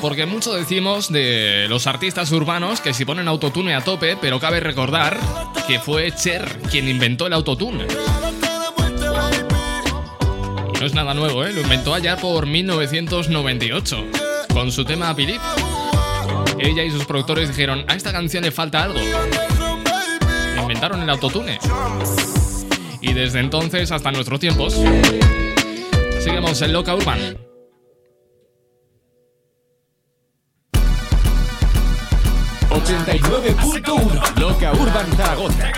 Porque 0.00 0.24
mucho 0.24 0.54
decimos 0.54 1.12
de 1.12 1.66
los 1.68 1.86
artistas 1.86 2.32
urbanos 2.32 2.80
que 2.80 2.94
si 2.94 3.04
ponen 3.04 3.28
autotune 3.28 3.74
a 3.74 3.82
tope, 3.84 4.16
pero 4.18 4.40
cabe 4.40 4.60
recordar 4.60 5.18
que 5.68 5.80
fue 5.80 6.12
Cher 6.12 6.58
quien 6.70 6.88
inventó 6.88 7.26
el 7.26 7.34
autotune. 7.34 7.86
No 10.80 10.86
es 10.86 10.94
nada 10.94 11.12
nuevo, 11.12 11.44
¿eh? 11.44 11.52
lo 11.52 11.60
inventó 11.60 11.92
allá 11.92 12.16
por 12.16 12.46
1998, 12.46 14.04
con 14.54 14.72
su 14.72 14.86
tema 14.86 15.14
Philip 15.14 15.42
ella 16.58 16.84
y 16.84 16.90
sus 16.90 17.04
productores 17.04 17.48
dijeron, 17.48 17.84
a 17.88 17.94
esta 17.94 18.12
canción 18.12 18.44
le 18.44 18.50
falta 18.50 18.84
algo. 18.84 18.98
Inventaron 20.60 21.02
el 21.02 21.10
autotune. 21.10 21.58
Y 23.00 23.12
desde 23.12 23.40
entonces 23.40 23.92
hasta 23.92 24.10
nuestros 24.10 24.40
tiempos, 24.40 24.74
seguimos 26.20 26.60
en 26.62 26.72
Loca 26.72 26.94
Urban. 26.94 27.38
...89.1... 32.68 34.38
Loca 34.38 34.72
Urban 34.72 35.06
Zaragoza. 35.16 35.72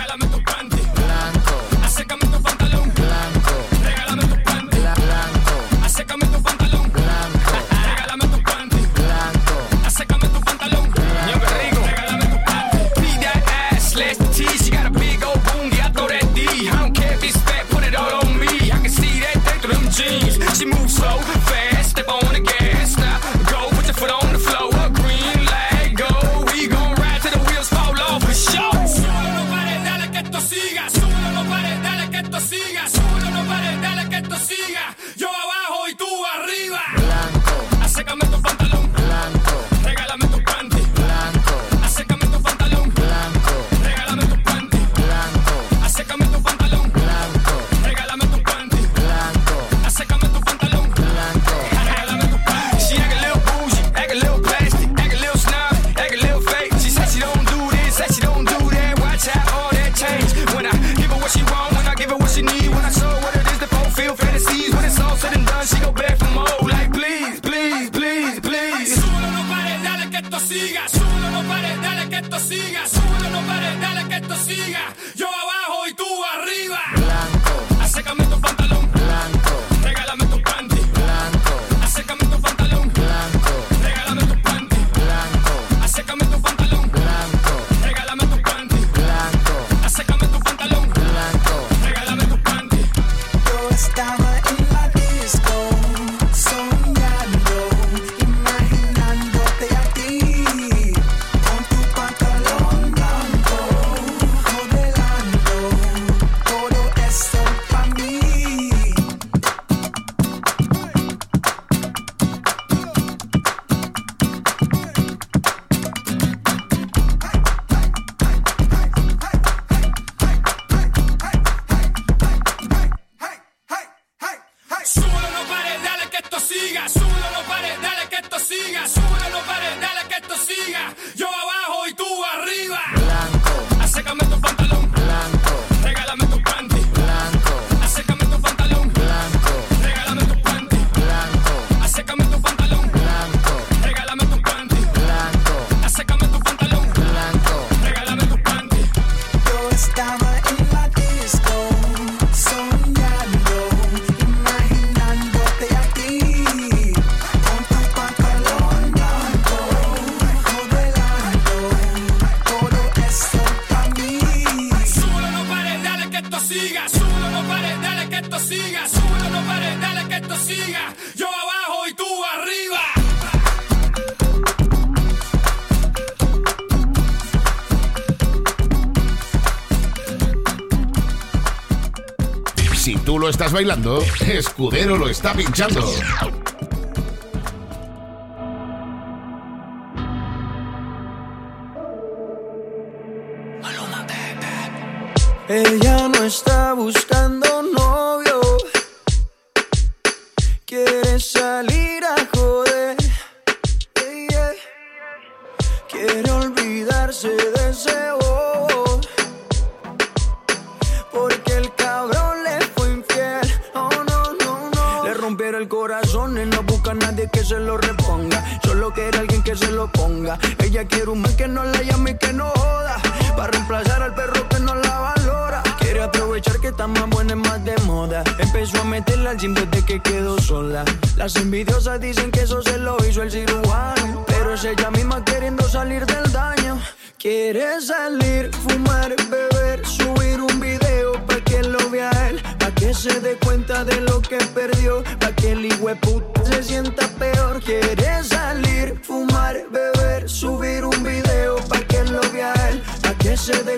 Estás 183.39 183.53
bailando, 183.53 184.03
Escudero 184.27 184.97
lo 184.97 185.07
está 185.07 185.33
pinchando. 185.33 185.81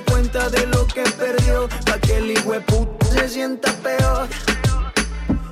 Cuenta 0.03 0.49
de 0.49 0.65
lo 0.67 0.85
que 0.87 1.03
perdió, 1.17 1.67
pa' 1.85 1.99
que 1.99 2.17
el 2.17 2.33
puta 2.63 3.05
se 3.05 3.29
sienta 3.29 3.71
peor. 3.83 4.27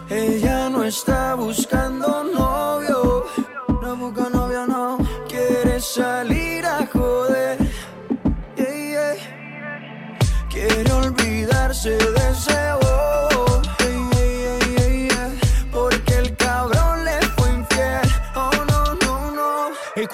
Ella 0.09 0.69
no 0.69 0.83
está 0.83 1.35
buscando 1.35 2.23
novio, 2.23 3.25
no 3.81 3.95
busca 3.95 4.29
novio, 4.29 4.65
no 4.65 4.97
quiere 5.27 5.79
salir 5.79 6.65
a 6.65 6.87
joder. 6.91 7.57
Yeah. 8.57 9.15
Quiere 10.49 10.91
olvidarse 10.91 11.91
de 11.91 12.29
ese 12.31 12.59
bobo. 12.81 13.38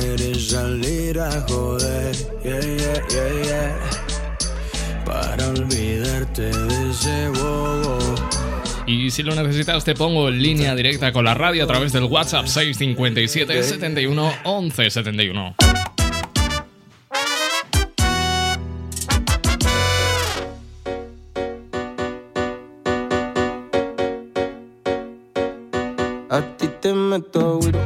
Quiere 0.00 0.34
salir 0.34 1.20
a 1.20 1.30
joder. 1.42 2.16
Yeah, 2.42 2.60
yeah, 2.60 3.00
yeah, 3.10 3.44
yeah. 3.44 5.04
Para 5.04 5.50
olvidarte 5.50 6.42
de 6.42 6.90
ese 6.90 7.28
bobo. 7.28 7.98
Y 8.88 9.12
si 9.12 9.22
lo 9.22 9.36
necesitas, 9.36 9.84
te 9.84 9.94
pongo 9.94 10.28
en 10.30 10.42
línea 10.42 10.74
directa 10.74 11.12
con 11.12 11.24
la 11.24 11.34
radio 11.34 11.62
a 11.62 11.68
través 11.68 11.92
del 11.92 12.04
WhatsApp 12.04 12.46
657 12.46 13.62
71 13.62 14.32
11 14.42 14.90
71. 14.90 15.54
A 26.30 26.40
ti 26.58 26.73
te 26.84 26.92
meto 26.92 27.60
güiro, 27.60 27.80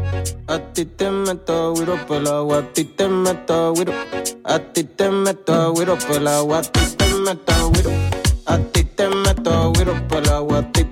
a 0.48 0.58
ti 0.58 0.84
te 0.84 1.08
meto 1.08 1.72
güiro 1.72 2.04
por 2.08 2.16
el 2.16 2.26
agua, 2.26 2.58
a 2.58 2.72
ti 2.72 2.82
te 2.82 3.06
meto 3.06 3.72
güiro, 3.72 3.92
a 4.42 4.58
ti 4.58 4.82
te 4.82 5.08
meto 5.08 5.72
güiro 5.72 5.96
por 5.98 6.16
el 6.16 6.26
agua, 6.26 6.58
a 6.58 6.62
ti 6.62 6.80
te 6.96 7.14
meto 7.14 7.70
güiro, 7.70 7.90
a 8.46 8.58
ti 8.58 8.82
te 8.82 9.08
meto 9.08 9.72
güiro 9.72 9.94
por 10.08 10.18
el 10.18 10.28
agua, 10.30 10.58
a 10.58 10.72
ti 10.72 10.82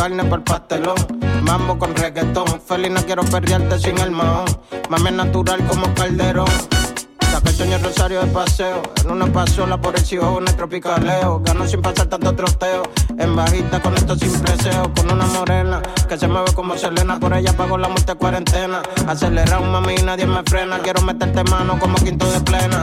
carne 0.00 0.24
por 0.24 0.42
pastelón. 0.42 0.96
Mambo 1.42 1.78
con 1.78 1.94
reggaetón. 1.94 2.46
Feliz, 2.66 2.90
no 2.90 3.04
quiero 3.04 3.22
perrearte 3.22 3.78
sin 3.78 3.98
el 3.98 4.10
mahón. 4.10 4.46
Mami 4.88 5.10
natural 5.10 5.62
como 5.66 5.92
calderón. 5.92 6.48
Saca 7.30 7.50
el 7.50 7.54
sueño 7.54 7.78
rosario 7.82 8.22
de 8.22 8.26
paseo. 8.28 8.80
En 9.04 9.10
una 9.10 9.26
pasola 9.26 9.78
por 9.78 9.94
el 9.94 10.02
cielo, 10.02 10.38
el 10.38 10.56
tropicaleo. 10.56 11.40
Gano 11.44 11.66
sin 11.66 11.82
pasar 11.82 12.06
tanto 12.06 12.34
troteo. 12.34 12.82
En 13.18 13.36
bajita 13.36 13.82
con 13.82 13.94
esto 13.94 14.16
sin 14.16 14.32
preseo. 14.40 14.90
Con 14.94 15.12
una 15.12 15.26
morena 15.26 15.82
que 16.08 16.16
se 16.16 16.26
mueve 16.26 16.50
como 16.54 16.78
Selena. 16.78 17.20
Por 17.20 17.34
ella 17.34 17.52
pago 17.54 17.76
la 17.76 17.88
muerte 17.88 18.14
cuarentena. 18.14 18.80
Acelerado, 19.06 19.60
mami, 19.66 19.96
y 19.98 20.02
nadie 20.02 20.24
me 20.24 20.42
frena. 20.44 20.78
Quiero 20.78 21.02
meterte 21.02 21.44
mano 21.44 21.78
como 21.78 21.96
quinto 21.96 22.24
de 22.32 22.40
plena. 22.40 22.82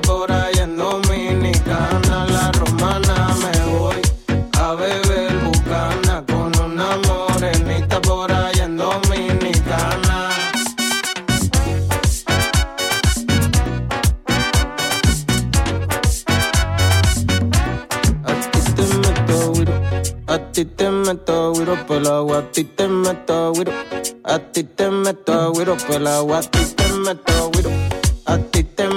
por 0.00 0.30
allá 0.30 0.64
en 0.64 0.76
Dominicana, 0.76 2.26
la 2.26 2.52
romana 2.52 3.28
me 3.42 3.72
voy 3.72 3.96
a 4.58 4.74
beber 4.74 5.36
bucana 5.44 6.24
con 6.26 6.52
una 6.60 6.96
morenita 7.06 8.00
por 8.02 8.30
allá 8.30 8.64
en 8.64 8.76
Dominicana. 8.76 10.30
A 18.26 18.34
ti 18.52 18.72
te 18.74 18.84
meto 18.98 19.52
güiro, 19.52 19.74
a 20.26 20.38
ti 20.52 20.64
te 20.64 20.90
meto 20.90 21.52
güiro 21.52 21.86
por 21.86 22.06
agua, 22.06 22.38
a 22.38 22.52
ti 22.52 22.64
te 22.64 22.88
meto 22.88 23.52
güiro, 23.52 23.72
a 24.24 24.38
ti 24.38 24.64
te 24.64 24.90
meto 24.90 25.52
güiro 25.52 25.76
por 25.86 26.06
agua, 26.06 26.38
a 26.38 26.42
ti 26.42 26.64
te 26.76 26.92
meto 26.92 27.50
güiro, 27.52 27.70
a 28.26 28.38
ti 28.38 28.64
te 28.64 28.88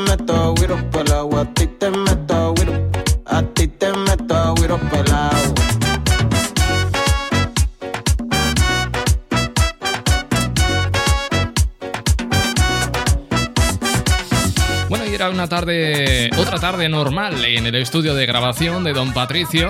bueno, 14.90 15.06
y 15.06 15.14
era 15.14 15.30
una 15.30 15.48
tarde, 15.48 16.32
otra 16.38 16.60
tarde 16.60 16.90
normal 16.90 17.46
en 17.46 17.68
el 17.68 17.76
estudio 17.76 18.16
de 18.16 18.26
grabación 18.26 18.84
de 18.84 18.94
Don 18.94 19.14
Patricio. 19.14 19.70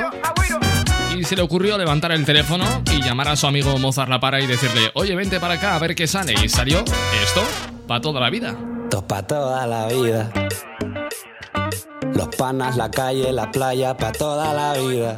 Y 1.18 1.26
se 1.26 1.36
le 1.36 1.42
ocurrió 1.42 1.78
levantar 1.78 2.14
el 2.14 2.26
teléfono 2.26 2.66
y 2.92 3.02
llamar 3.02 3.28
a 3.28 3.36
su 3.36 3.46
amigo 3.46 3.78
Mozart 3.78 4.10
La 4.10 4.20
Para 4.22 4.40
y 4.40 4.48
decirle, 4.48 4.92
oye, 4.94 5.16
vente 5.16 5.40
para 5.40 5.56
acá 5.56 5.76
a 5.76 5.80
ver 5.80 5.94
qué 5.94 6.08
sale. 6.08 6.34
Y 6.44 6.48
salió 6.48 6.80
esto 7.22 7.44
para 7.88 8.00
toda 8.00 8.22
la 8.22 8.30
vida. 8.30 8.56
Esto 8.90 9.06
pa' 9.06 9.22
toda 9.22 9.68
la 9.68 9.86
vida. 9.86 10.32
Los 12.12 12.28
panas, 12.30 12.76
la 12.76 12.90
calle, 12.90 13.32
la 13.32 13.52
playa, 13.52 13.96
pa' 13.96 14.12
toda 14.12 14.52
la 14.52 14.74
vida. 14.74 15.16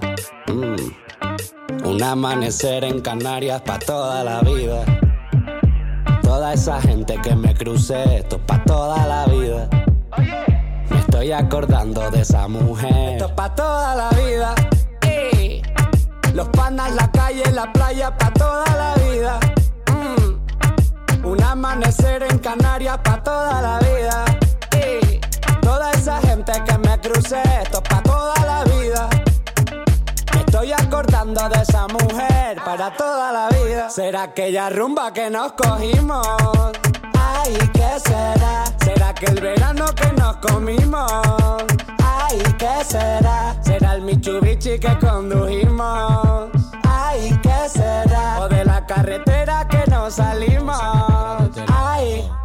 Mm. 0.48 1.88
Un 1.88 2.04
amanecer 2.04 2.84
en 2.84 3.00
Canarias, 3.00 3.62
pa' 3.62 3.80
toda 3.80 4.26
la 4.26 4.42
vida. 4.42 4.84
Toda 6.22 6.52
esa 6.52 6.82
gente 6.82 7.18
que 7.24 7.34
me 7.34 7.56
crucé, 7.56 8.18
esto 8.18 8.46
pa' 8.46 8.62
toda 8.66 9.08
la 9.08 9.26
vida. 9.28 9.70
Me 10.90 11.00
estoy 11.00 11.32
acordando 11.32 12.12
de 12.12 12.24
esa 12.24 12.50
mujer. 12.50 13.14
Esto 13.14 13.34
pa' 13.34 13.56
toda 13.56 13.96
la 13.96 14.10
vida. 14.10 14.54
Los 16.34 16.50
panas, 16.50 16.94
la 16.94 17.10
calle, 17.10 17.50
la 17.54 17.72
playa, 17.72 18.18
pa' 18.18 18.34
toda 18.34 18.66
la 18.76 18.96
vida. 18.96 19.40
Mm. 19.94 20.31
Un 21.24 21.44
amanecer 21.44 22.24
en 22.24 22.40
Canarias, 22.40 22.98
pa' 23.04 23.22
toda 23.24 23.62
la 23.62 23.80
vida. 23.80 24.26
Ey. 24.72 25.22
Toda 25.62 25.92
esa 25.92 26.20
gente 26.22 26.52
que 26.66 26.78
me 26.80 27.00
crucé, 27.00 27.42
esto 27.62 27.82
pa' 27.84 28.02
toda 28.02 28.34
la 28.46 28.64
vida. 28.64 29.10
Me 30.34 30.40
estoy 30.40 30.72
acordando 30.72 31.48
de 31.50 31.62
esa 31.62 31.88
mujer 31.88 32.58
para 32.66 32.92
toda 32.96 33.32
la 33.32 33.50
vida. 33.50 33.90
¿Será 33.90 34.24
aquella 34.24 34.70
rumba 34.70 35.14
que 35.14 35.30
nos 35.30 35.54
cogimos? 35.54 36.28
Ay, 37.18 37.56
¿qué 37.74 38.00
será? 38.04 38.64
¿Será 38.84 39.14
que 39.14 39.26
el 39.28 39.42
verano 39.42 39.86
que 39.96 40.12
nos 40.14 40.38
comimos? 40.38 41.12
Ay, 42.04 42.42
¿qué 42.58 42.84
será? 42.84 43.56
¿Será 43.62 43.94
el 43.94 44.02
Mitsubishi 44.02 44.80
que 44.80 44.98
condujimos? 45.00 46.50
Ay, 46.84 47.40
¿qué 47.44 47.70
será? 47.70 48.40
O 48.40 48.50
de 48.50 48.66
la 48.66 48.86
carretera 48.86 49.68
que 49.68 49.90
nos 49.90 50.16
salimos. 50.16 51.11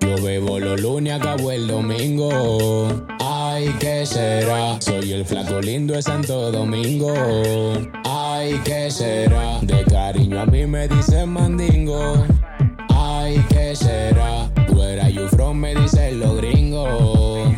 Yo 0.00 0.22
bebo 0.22 0.58
los 0.58 0.80
lunes, 0.80 1.14
acabo 1.14 1.50
el 1.50 1.66
domingo. 1.66 2.88
Ay, 3.20 3.74
¿qué 3.80 4.06
será? 4.06 4.80
Soy 4.80 5.12
el 5.12 5.24
flaco 5.24 5.60
lindo 5.60 5.94
de 5.94 6.02
Santo 6.02 6.52
Domingo. 6.52 7.12
Ay, 8.04 8.60
¿qué 8.64 8.90
será? 8.90 9.58
De 9.62 9.84
cariño 9.84 10.40
a 10.40 10.46
mí 10.46 10.66
me 10.66 10.86
dicen 10.86 11.30
mandingo. 11.30 12.24
Ay, 12.88 13.44
¿qué 13.48 13.74
será? 13.74 14.48
Are 15.08 15.12
you 15.12 15.28
from? 15.28 15.58
Me 15.58 15.74
dicen 15.74 16.20
los 16.20 16.36
gringos. 16.36 17.54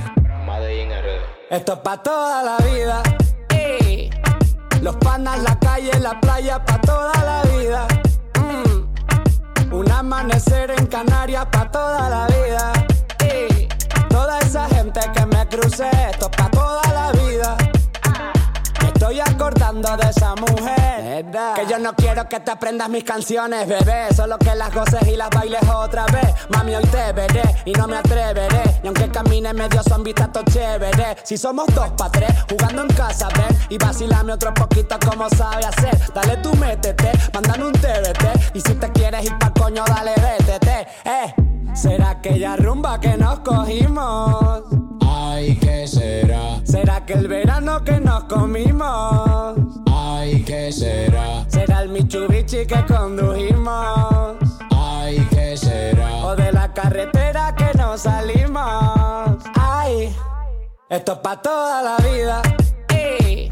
Esto 1.50 1.72
es 1.72 1.78
pa' 1.80 2.02
toda 2.02 2.42
la 2.42 2.56
vida. 2.58 3.02
Los 4.80 4.96
panas, 4.96 5.42
la 5.42 5.58
calle, 5.58 5.90
la 6.00 6.18
playa, 6.20 6.64
pa' 6.64 6.80
toda 6.80 7.12
la 7.24 7.42
vida. 7.56 7.86
Un 9.72 9.90
amanecer 9.90 10.72
en 10.76 10.86
Canarias, 10.86 11.46
pa' 11.52 11.70
toda 11.70 12.08
la 12.10 12.26
vida. 12.26 12.72
Ey. 13.20 13.68
Toda 14.08 14.38
esa 14.40 14.68
gente 14.68 15.00
que 15.14 15.26
me 15.26 15.46
crucé, 15.46 15.90
esto 16.10 16.28
es 16.30 16.36
pa' 16.36 16.50
toda 16.50 16.82
la 16.92 17.12
vida. 17.12 17.56
Estoy 19.00 19.18
acordando 19.18 19.96
de 19.96 20.10
esa 20.10 20.34
mujer. 20.34 21.24
Que 21.54 21.66
yo 21.66 21.78
no 21.78 21.94
quiero 21.94 22.28
que 22.28 22.38
te 22.38 22.50
aprendas 22.50 22.90
mis 22.90 23.02
canciones, 23.02 23.66
bebé. 23.66 24.12
Solo 24.14 24.36
que 24.36 24.54
las 24.54 24.74
goces 24.74 25.08
y 25.08 25.16
las 25.16 25.30
bailes 25.30 25.62
otra 25.74 26.04
vez. 26.04 26.34
Mami, 26.50 26.74
hoy 26.74 26.84
te 26.84 27.10
veré 27.14 27.42
y 27.64 27.72
no 27.72 27.88
me 27.88 27.96
atreveré. 27.96 28.78
Y 28.82 28.86
aunque 28.86 29.08
camine 29.08 29.54
medio 29.54 29.82
zombie, 29.84 30.12
todo 30.12 30.44
chévere. 30.44 31.16
Si 31.22 31.38
somos 31.38 31.66
dos 31.74 31.88
pa' 31.96 32.10
tres, 32.10 32.30
jugando 32.50 32.82
en 32.82 32.88
casa, 32.88 33.28
ven. 33.28 33.58
Y 33.70 33.78
vacilame 33.78 34.34
otro 34.34 34.52
poquito 34.52 34.98
como 35.08 35.30
sabe 35.30 35.64
hacer. 35.64 35.98
Dale 36.12 36.36
tú 36.36 36.54
métete, 36.56 37.10
mándame 37.32 37.68
un 37.68 37.72
TBT. 37.72 38.54
Y 38.54 38.60
si 38.60 38.74
te 38.74 38.92
quieres 38.92 39.24
ir 39.24 39.38
pa' 39.38 39.50
coño, 39.50 39.82
dale 39.86 40.12
vétete. 40.16 40.86
Eh, 41.06 41.34
será 41.74 42.10
aquella 42.10 42.56
rumba 42.56 43.00
que 43.00 43.16
nos 43.16 43.40
cogimos. 43.40 44.64
Ay, 45.06 45.56
¿qué 45.56 45.86
será? 45.86 46.60
¿Será 46.64 47.04
que 47.06 47.14
el 47.14 47.28
verano 47.28 47.82
que 47.84 48.00
nos 48.00 48.24
comimos? 48.24 49.56
Ay, 49.92 50.42
¿qué 50.42 50.72
será? 50.72 51.44
¿Será 51.48 51.82
el 51.82 51.88
Mitsubishi 51.90 52.66
que 52.66 52.84
condujimos? 52.86 54.36
Ay, 54.70 55.26
¿qué 55.30 55.56
será? 55.56 56.26
¿O 56.26 56.36
de 56.36 56.52
la 56.52 56.72
carretera 56.72 57.54
que 57.54 57.76
nos 57.78 58.02
salimos? 58.02 59.38
Ay, 59.54 60.14
esto 60.88 61.12
es 61.12 61.18
pa' 61.18 61.40
toda 61.40 61.82
la 61.82 61.96
vida. 62.08 62.42
Ey. 62.88 63.48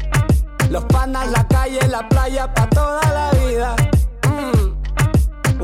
Los 0.69 0.83
panas, 0.85 1.31
la 1.31 1.47
calle, 1.47 1.79
la 1.87 2.07
playa, 2.07 2.53
pa' 2.53 2.69
toda 2.69 3.01
la 3.11 3.31
vida. 3.39 3.75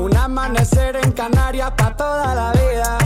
Un 0.06 0.16
amanecer 0.16 0.94
en 1.02 1.10
Canarias, 1.10 1.72
pa' 1.76 1.96
toda 1.96 2.32
la 2.32 2.52
vida. 2.52 2.96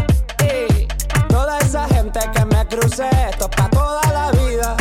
Ey. 0.47 0.87
Toda 1.31 1.57
esa 1.61 1.89
gente 1.89 2.21
que 2.35 2.45
me 2.45 2.67
crucé, 2.67 3.09
esto 3.31 3.49
es 3.49 3.57
pa' 3.57 3.71
toda 3.71 4.03
la 4.13 4.31
vida. 4.33 4.77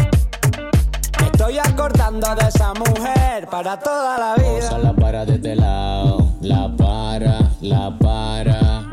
Me 1.17 1.27
estoy 1.27 1.59
acordando 1.59 2.35
de 2.35 2.49
esa 2.49 2.73
mujer 2.73 3.47
para 3.49 3.79
toda 3.79 4.17
la 4.17 4.35
vida. 4.35 4.67
Osa 4.67 4.79
la 4.79 4.93
para 4.93 5.25
de 5.25 5.35
este 5.35 5.55
lado, 5.55 6.29
la 6.41 6.75
para, 6.75 7.39
la 7.61 7.97
para. 7.97 8.83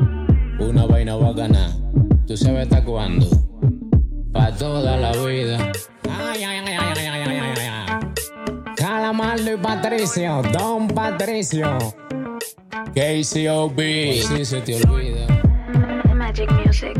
Una 0.61 0.87
vaina 0.87 1.17
bacana, 1.17 1.77
tú 2.29 2.37
sabes 2.37 2.63
hasta 2.63 2.85
cuándo. 2.85 3.27
Pa' 4.33 4.53
toda 4.53 4.97
la 4.99 5.11
vida. 5.11 5.73
Ay, 6.09 6.45
ay, 6.45 6.59
ay, 6.65 6.77
ay, 6.79 6.95
ay, 6.97 7.09
ay, 7.09 7.41
ay, 7.41 7.59
ay. 7.59 8.75
Calamardo 8.77 9.53
y 9.53 9.57
Patricio, 9.57 10.43
Don 10.53 10.87
Patricio. 10.87 11.77
KCOB, 12.95 13.79
si 14.23 14.45
se 14.45 14.61
te 14.61 14.77
olvida. 14.77 15.27
Magic 16.15 16.51
Music. 16.53 16.97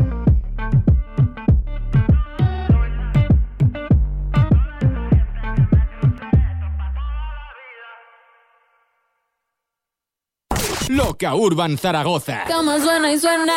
Loca 10.89 11.35
Urban 11.35 11.77
Zaragoza. 11.77 12.45
Cómo 12.47 12.79
suena 12.79 13.11
y 13.11 13.19
suena. 13.19 13.53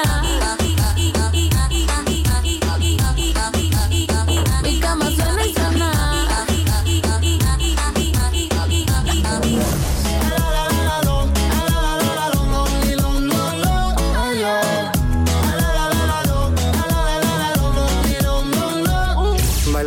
Mi 4.63 4.81
cama 4.81 5.05
suena 5.05 5.11
y 5.11 5.15
suena. 5.15 5.20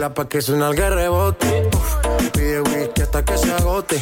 Baila 0.04 0.14
pa' 0.14 0.28
que 0.28 0.42
suena 0.42 0.68
el 0.68 0.76
rebote. 0.76 1.70
Uf, 1.74 1.96
Pide 2.34 2.60
whisky 2.60 3.02
hasta 3.04 3.24
que 3.24 3.38
se 3.38 3.54
agote. 3.54 4.02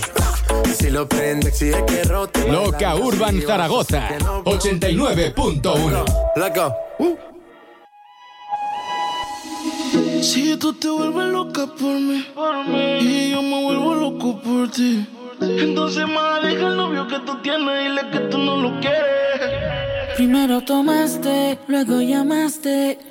Si 0.75 0.89
lo 0.89 1.07
prende, 1.07 1.49
exige 1.49 1.85
que 1.85 2.03
rote. 2.05 2.51
Loca 2.51 2.95
Urban 2.95 3.39
Zaragoza. 3.41 4.09
89.1. 4.45 6.05
Loco. 6.35 6.75
Si 10.23 10.57
tú 10.57 10.73
te 10.73 10.89
vuelves 10.89 11.27
loca 11.27 11.67
por 11.67 11.99
mí, 11.99 12.25
y 13.01 13.31
yo 13.31 13.43
me 13.43 13.63
vuelvo 13.63 13.93
loco 13.93 14.41
por 14.41 14.71
ti, 14.71 15.05
entonces 15.39 16.07
más 16.07 16.41
deja 16.41 16.67
el 16.67 16.77
novio 16.77 17.07
que 17.07 17.19
tú 17.19 17.39
tienes 17.43 17.79
y 17.79 17.83
dile 17.89 18.09
que 18.11 18.19
tú 18.31 18.39
no 18.39 18.57
lo 18.57 18.79
quieres. 18.79 20.15
Primero 20.15 20.61
tomaste, 20.61 21.59
luego 21.67 22.01
llamaste. 22.01 23.10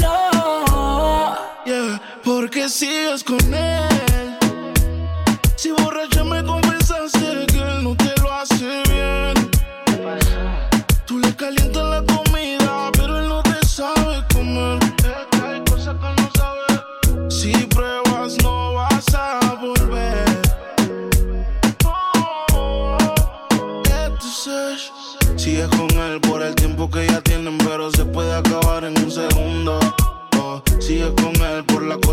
No. 0.00 1.36
Yeah, 1.66 2.00
porque 2.22 2.68
sigues 2.68 3.24
con 3.24 3.52
él. 3.52 4.38
Si 5.56 5.72
borracha 5.72 6.22
me 6.22 6.44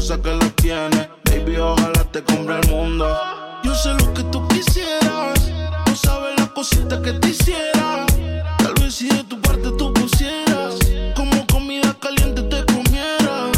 cosa 0.02 0.20
que 0.20 0.32
lo 0.32 0.50
tiene. 0.54 1.10
Baby, 1.26 1.58
ojalá 1.58 2.04
te 2.12 2.24
compre 2.24 2.60
el 2.60 2.68
mundo. 2.70 3.06
Yo 3.64 3.76
sé 3.76 3.94
lo 3.94 4.12
que 4.16 4.24
tú 4.32 4.48
quisieras. 4.48 5.40
Tú 5.86 5.96
sabes 5.96 6.40
las 6.40 6.50
cositas 6.50 7.00
que 7.02 7.14
te 7.14 7.30
hiciera. 7.30 8.08
Tal 8.58 8.74
vez 8.82 8.96
si 8.96 9.08
de 9.10 9.24
tu 9.26 9.40
parte 9.40 9.70
tú 9.78 9.94
pusieras. 9.94 10.74
Como 11.16 11.46
comida 11.46 11.96
caliente 12.00 12.42
te 12.42 12.66
comiera. 12.74 13.52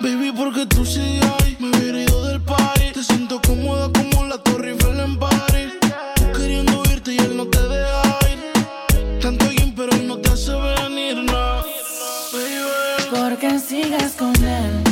Baby, 0.00 0.32
porque 0.36 0.66
tú 0.66 0.86
sigues 0.86 1.26
ahí. 1.40 1.56
Me 1.58 1.76
hubiera 1.76 1.98
ido 2.00 2.28
del 2.28 2.40
party. 2.40 2.92
Te 2.92 3.02
siento 3.02 3.40
cómoda 3.44 3.90
como 3.92 4.24
la 4.26 4.38
Torre 4.38 4.70
Eiffel 4.74 5.00
en 5.00 5.18
París. 5.18 5.72
Tú 6.14 6.30
queriendo 6.38 6.80
irte 6.92 7.14
y 7.14 7.18
él 7.18 7.36
no 7.36 7.46
te 7.46 7.60
deja 7.60 8.18
ir. 8.30 9.20
Tanto 9.20 9.48
bien, 9.48 9.74
pero 9.74 9.90
él 9.90 10.06
no 10.06 10.16
te 10.18 10.30
hace 10.30 10.52
venir, 10.52 11.16
no. 11.24 11.64
Baby. 12.32 13.10
¿Por 13.10 13.36
qué 13.36 13.58
sigues 13.58 14.12
con 14.12 14.36
él? 14.44 14.91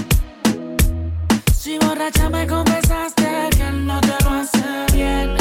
Si 1.63 1.77
borracha 1.77 2.31
me 2.31 2.47
confesaste 2.47 3.51
que 3.55 3.69
él 3.69 3.85
no 3.85 4.01
te 4.01 4.15
lo 4.25 4.31
hace 4.31 4.87
bien. 4.95 5.37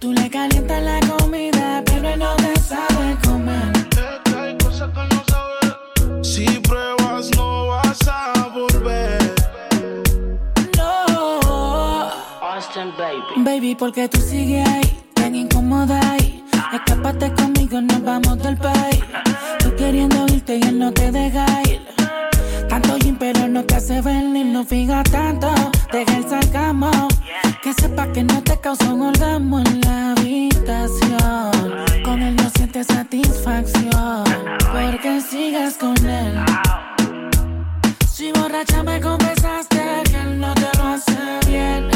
Tú 0.00 0.12
le 0.12 0.28
calientas 0.28 0.82
la 0.82 0.98
comida, 1.06 1.84
pero 1.86 2.08
él 2.08 2.18
no 2.18 2.34
te 2.34 2.58
sabe 2.58 3.16
comer. 3.24 3.70
Es 3.92 4.20
que 4.24 4.36
hay 4.36 4.58
cosas 4.58 4.90
que 4.90 5.14
no 5.14 5.22
sabes. 5.28 6.26
Si 6.26 6.46
pruebas, 6.68 7.30
no 7.36 7.68
vas 7.68 8.08
a 8.08 8.48
volver. 8.52 9.34
No. 10.76 12.10
Austin, 12.42 12.92
baby. 12.98 13.44
Baby, 13.44 13.76
porque 13.76 14.08
tú 14.08 14.20
sigues 14.20 14.68
ahí, 14.68 15.00
tan 15.14 15.36
incómoda 15.36 16.00
ahí. 16.10 16.44
Escápate 16.72 17.32
conmigo, 17.34 17.80
nos 17.80 18.02
vamos 18.02 18.42
del 18.42 18.56
país. 18.56 19.04
Tú 19.60 19.76
queriendo 19.76 20.26
irte 20.26 20.56
y 20.56 20.62
él 20.62 20.76
no 20.76 20.90
te 20.90 21.12
deja 21.12 21.46
ir. 21.68 21.99
Tanto 22.70 22.96
gym, 22.98 23.16
pero 23.18 23.48
no 23.48 23.64
te 23.64 23.74
hace 23.74 24.00
venir, 24.00 24.46
no 24.46 24.64
fija 24.64 25.02
tanto. 25.02 25.52
Deja 25.90 26.16
el 26.16 26.28
sarcasmo. 26.28 27.08
Que 27.64 27.74
sepa 27.74 28.06
que 28.12 28.22
no 28.22 28.40
te 28.44 28.56
causa 28.60 28.94
un 28.94 29.02
orgasmo 29.02 29.58
en 29.58 29.80
la 29.80 30.12
habitación. 30.12 31.50
Con 32.04 32.22
él 32.22 32.36
no 32.36 32.48
sientes 32.50 32.86
satisfacción. 32.86 34.22
Porque 34.72 35.20
sigues 35.20 35.74
con 35.78 35.96
él. 36.06 36.44
Si 38.08 38.30
borracha 38.30 38.84
me 38.84 39.00
confesaste 39.00 39.82
que 40.08 40.16
él 40.16 40.38
no 40.38 40.54
te 40.54 40.68
lo 40.78 40.84
hace 40.86 41.18
bien. 41.48 41.90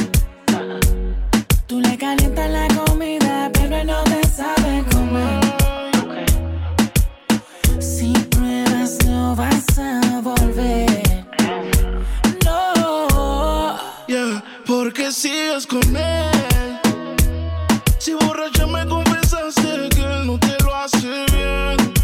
Tú 1.68 1.80
le 1.80 1.96
calientas 1.96 2.50
la 2.50 2.73
vas 9.74 9.78
a 9.78 10.20
volver. 10.20 11.02
No. 12.44 13.76
Yeah, 14.06 14.42
porque 14.66 15.10
sigues 15.10 15.66
con 15.66 15.96
él. 15.96 16.30
Si 17.98 18.12
borracha 18.14 18.66
me 18.66 18.86
confesaste 18.86 19.88
que 19.90 20.02
él 20.02 20.26
no 20.26 20.38
te 20.38 20.56
lo 20.62 20.74
hace 20.74 21.26
bien. 21.32 21.94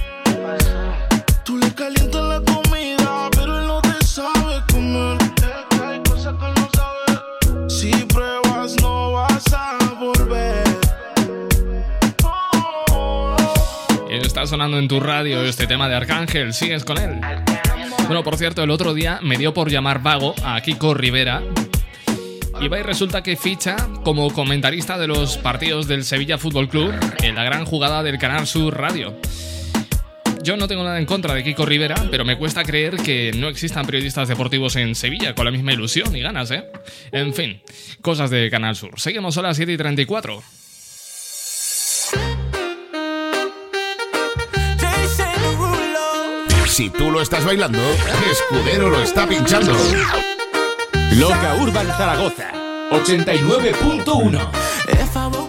Tú 1.45 1.59
le 1.59 1.73
calientas 1.75 2.25
la 2.25 2.41
comida, 2.41 3.29
pero 3.33 3.61
él 3.61 3.67
no 3.67 3.81
te 3.83 4.05
sabe 4.05 4.63
comer. 4.73 5.19
Hay 5.83 6.01
cosas 6.03 6.35
que 6.35 6.61
no 6.61 6.69
sabes. 6.75 7.73
Si 7.73 7.91
pruebas, 8.07 8.77
no 8.81 9.13
vas 9.13 9.53
a 9.53 9.77
volver. 9.99 10.65
Está 14.09 14.47
sonando 14.47 14.79
en 14.79 14.89
tu 14.89 15.01
radio 15.01 15.43
este 15.43 15.67
tema 15.67 15.89
de 15.89 15.97
Arcángel, 15.97 16.55
sigues 16.55 16.85
con 16.85 16.99
él. 16.99 17.21
Bueno, 18.11 18.25
por 18.25 18.37
cierto, 18.37 18.65
el 18.65 18.71
otro 18.71 18.93
día 18.93 19.21
me 19.23 19.39
dio 19.39 19.55
por 19.55 19.71
llamar 19.71 20.03
vago 20.03 20.35
a 20.43 20.61
Kiko 20.61 20.95
Rivera. 20.95 21.45
Y 22.61 22.67
va 22.67 22.81
y 22.81 22.83
resulta 22.83 23.23
que 23.23 23.37
ficha 23.37 23.77
como 24.03 24.33
comentarista 24.33 24.99
de 24.99 25.07
los 25.07 25.39
partidos 25.39 25.87
del 25.87 26.03
Sevilla 26.03 26.37
Fútbol 26.37 26.69
Club 26.69 26.93
en 27.23 27.37
la 27.37 27.45
gran 27.45 27.65
jugada 27.65 28.03
del 28.03 28.19
Canal 28.19 28.49
Sur 28.49 28.77
Radio. 28.77 29.15
Yo 30.43 30.57
no 30.57 30.67
tengo 30.67 30.83
nada 30.83 30.99
en 30.99 31.07
contra 31.07 31.35
de 31.35 31.45
Kiko 31.45 31.65
Rivera, 31.65 31.95
pero 32.11 32.25
me 32.25 32.37
cuesta 32.37 32.65
creer 32.65 32.97
que 32.97 33.31
no 33.33 33.47
existan 33.47 33.87
periodistas 33.87 34.27
deportivos 34.27 34.75
en 34.75 34.97
Sevilla 34.97 35.37
con 35.37 35.45
la 35.45 35.53
misma 35.53 35.73
ilusión 35.73 36.17
y 36.17 36.21
ganas, 36.21 36.51
¿eh? 36.51 36.65
En 37.13 37.33
fin, 37.33 37.63
cosas 38.03 38.29
de 38.29 38.51
Canal 38.51 38.75
Sur. 38.75 38.99
Seguimos 38.99 39.39
a 39.39 39.43
las 39.43 39.57
7 39.57 39.71
y 39.71 39.77
34. 39.77 40.43
Si 46.81 46.89
tú 46.89 47.11
lo 47.11 47.21
estás 47.21 47.45
bailando, 47.45 47.79
Escudero 48.31 48.89
lo 48.89 49.03
está 49.03 49.27
pinchando. 49.27 49.77
Loca 51.13 51.57
Urban 51.57 51.87
Zaragoza 51.89 52.53
89.1 52.91 55.40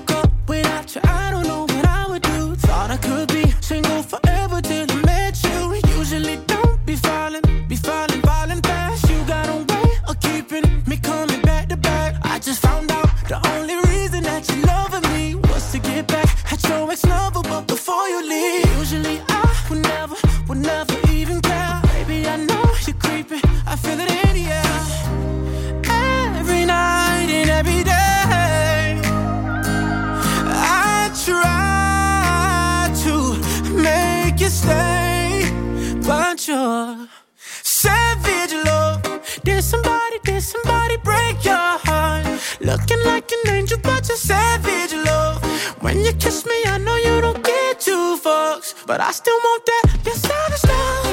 but 48.91 48.99
I 48.99 49.11
still 49.13 49.37
want 49.37 49.65
that. 49.67 49.99
Your 50.03 50.15
savage 50.15 50.63
love. 50.69 51.11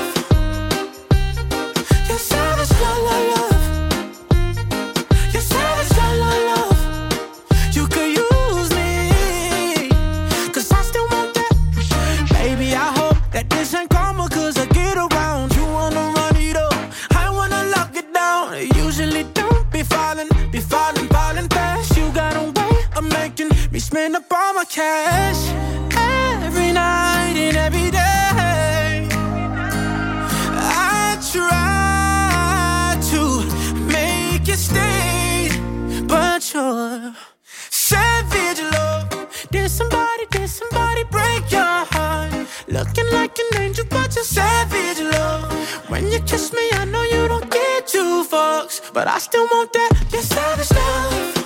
Angel, 44.19 44.25
savage 44.25 45.01
love. 45.01 45.91
When 45.91 46.11
you 46.11 46.21
kiss 46.21 46.53
me, 46.53 46.69
I 46.73 46.85
know 46.85 47.03
you 47.03 47.29
don't 47.29 47.51
get 47.51 47.87
two 47.87 48.25
fucks, 48.25 48.93
but 48.93 49.07
I 49.07 49.19
still 49.19 49.47
want 49.47 49.73
that. 49.73 49.91
Your 50.13 50.23
savage 50.23 50.71
love. 50.73 51.37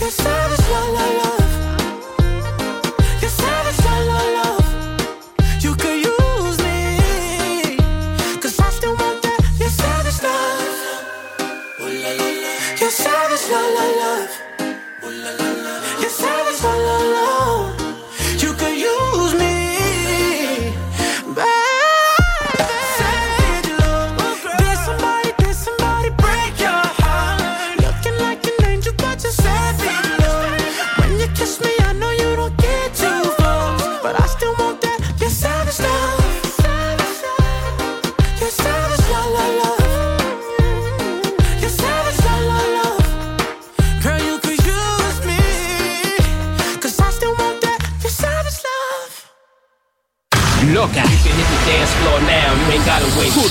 Your 0.00 0.10
savage 0.10 0.45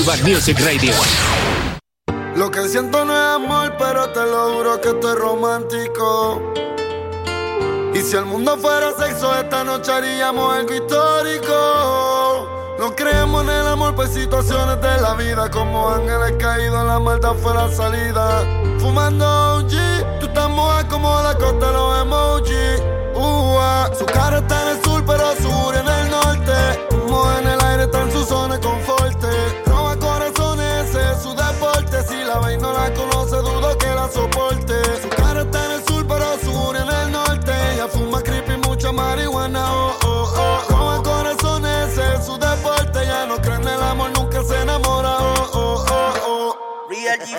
Urban 0.06 0.22
Music 0.24 0.60
Radio. 0.60 0.93
Lo 2.36 2.51
que 2.51 2.68
siento 2.68 3.03
no 3.06 3.14
es 3.14 3.36
amor, 3.36 3.74
pero 3.80 4.08
te 4.10 4.24
lo 4.24 4.53
juro 4.53 4.80
que 4.80 4.89
estoy 4.89 5.16
romántico. 5.16 6.53
Y 7.91 8.01
si 8.01 8.16
el 8.16 8.26
mundo 8.26 8.56
fuera 8.58 8.91
sexo, 8.91 9.36
esta 9.36 9.64
noche 9.64 9.91
haríamos 9.91 10.53
algo 10.53 10.76
histórico. 10.76 11.56
No 12.78 12.95
creemos 12.95 13.45
en 13.45 13.49
el 13.49 13.66
amor, 13.68 13.95
pues 13.95 14.12
situaciones 14.12 14.80
de 14.80 15.01
la 15.01 15.16
vida. 15.16 15.49
Como 15.49 15.89
ángeles 15.89 16.34
caídos, 16.38 16.86
la 16.86 16.99
maldad 16.99 17.34
fue 17.41 17.56
la 17.56 17.72
salida. 17.72 18.43
Fumando 18.78 19.26
OG, 19.56 20.20
tú 20.20 20.28
estás 20.28 20.49
moja 20.51 20.88
como 20.88 21.20
la 21.24 21.36
costa 21.36 21.72
los 21.72 22.01
emojis. 22.01 22.84
Uh. 23.16 23.58
Su 23.97 24.06
cara 24.06 24.38
está 24.38 24.62
en 24.62 24.78
el 24.78 24.84
sur, 24.84 25.03
pero 25.03 25.36
sur 25.41 25.76
en 25.76 25.88
el 25.88 26.12
norte. 26.12 26.53
Humo 26.95 27.32
en 27.39 27.47
el 27.47 27.62
aire, 27.62 27.84
está 27.86 28.03
en 28.03 28.12
su 28.12 28.24
zona 28.24 28.58
de 28.58 28.62
confort. 28.62 28.94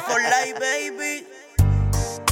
For 0.07 0.21
life, 0.21 0.59
baby. 0.61 1.27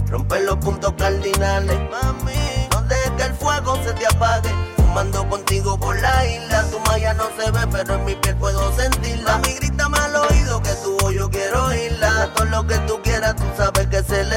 Rompe 0.09 0.41
los 0.41 0.57
puntos 0.57 0.93
cardinales, 0.97 1.79
mami. 1.91 2.69
No 2.73 2.83
dejes 2.83 3.11
que 3.17 3.23
el 3.25 3.35
fuego 3.35 3.77
se 3.85 3.93
te 3.95 4.07
apague. 4.07 4.51
Fumando 4.77 5.29
contigo 5.29 5.79
por 5.79 6.01
la 6.01 6.27
isla. 6.27 6.65
Tu 6.71 6.79
malla 6.81 7.15
no 7.15 7.29
se 7.37 7.51
ve, 7.51 7.67
pero 7.71 7.95
en 7.95 8.05
mi 8.05 8.15
piel 8.15 8.37
puedo 8.37 8.73
sentirla. 8.77 9.33
Mami, 9.33 9.55
grítame 9.55 9.99
al 9.99 10.17
oído 10.17 10.63
que 10.63 10.73
tu 10.85 11.11
yo 11.11 11.29
quiero 11.31 11.67
oírla. 11.67 12.31
Todo 12.35 12.47
lo 12.47 12.67
que 12.67 12.79
tú 12.87 13.01
quieras, 13.03 13.35
tú 13.37 13.45
sabes 13.57 13.87
que 13.89 14.03
se 14.03 14.21
elegirla. 14.21 14.34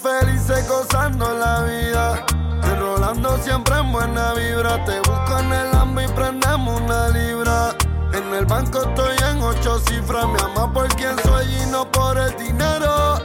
Felices 0.00 0.66
gozando 0.68 1.34
la 1.34 1.62
vida. 1.64 2.24
Enrolando 2.62 3.36
siempre 3.38 3.76
en 3.76 3.92
buena 3.92 4.32
vibra. 4.32 4.82
Te 4.84 4.98
busco 4.98 5.38
en 5.38 5.52
el 5.52 5.74
ambo 5.74 6.00
y 6.00 6.08
prendemos 6.08 6.80
una 6.80 7.08
libra. 7.10 7.74
En 8.12 8.34
el 8.34 8.46
banco 8.46 8.82
estoy 8.82 9.16
en 9.28 9.42
ocho 9.42 9.78
cifras. 9.80 10.26
Me 10.28 10.40
ama 10.40 10.72
por 10.72 10.88
quien 10.96 11.14
soy 11.24 11.44
y 11.44 11.66
no 11.70 11.90
por 11.90 12.16
el 12.16 12.34
dinero. 12.36 13.18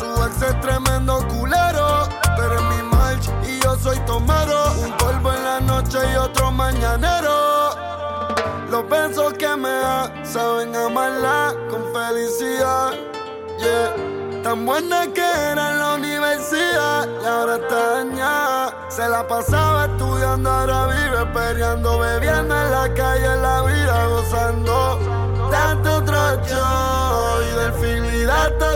Su 0.00 0.24
ex 0.24 0.42
es 0.42 0.60
tremendo 0.60 1.26
culero. 1.28 2.08
Pero 2.36 2.54
es 2.54 2.76
mi 2.76 2.82
march 2.84 3.28
y 3.46 3.60
yo 3.62 3.76
soy 3.76 3.98
tomero. 4.06 4.72
Un 4.82 4.92
polvo 4.96 5.32
en 5.32 5.44
la 5.44 5.60
noche 5.60 5.98
y 6.12 6.16
otro 6.16 6.50
mañanero. 6.50 7.70
Los 8.70 8.88
besos 8.88 9.34
que 9.34 9.54
me 9.56 9.68
da 9.70 10.10
saben 10.24 10.74
amarla 10.74 11.54
con 11.70 11.82
felicidad. 11.92 12.92
Yeah. 13.58 14.07
Tan 14.48 14.64
buena 14.64 15.06
que 15.12 15.20
era 15.20 15.72
en 15.72 15.78
la 15.78 15.94
universidad 15.96 17.06
y 17.22 17.26
ahora 17.26 17.56
está 17.56 17.96
dañada. 17.96 18.86
Se 18.88 19.06
la 19.06 19.28
pasaba 19.28 19.84
estudiando, 19.84 20.50
ahora 20.50 20.86
vive 20.86 21.26
peleando, 21.34 21.98
bebiendo 21.98 22.54
en 22.58 22.70
la 22.70 22.94
calle, 22.94 23.26
en 23.26 23.42
la 23.42 23.62
vida 23.64 24.06
gozando. 24.06 24.98
Date 25.50 25.88
otro 25.90 26.42
show 26.46 27.42
y 27.42 27.56
del 27.58 27.72
film 27.74 28.04
y 28.06 28.24
date. 28.24 28.68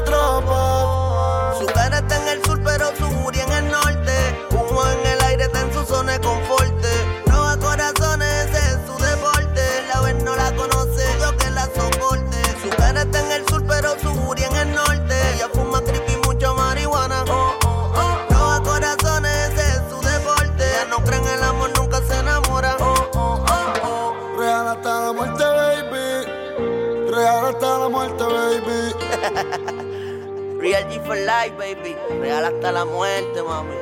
Real 30.63 30.89
G 30.89 31.01
for 31.05 31.17
life, 31.17 31.57
baby. 31.59 31.97
Real 32.21 32.45
hasta 32.45 32.71
la 32.71 32.85
muerte, 32.85 33.43
mami. 33.43 33.75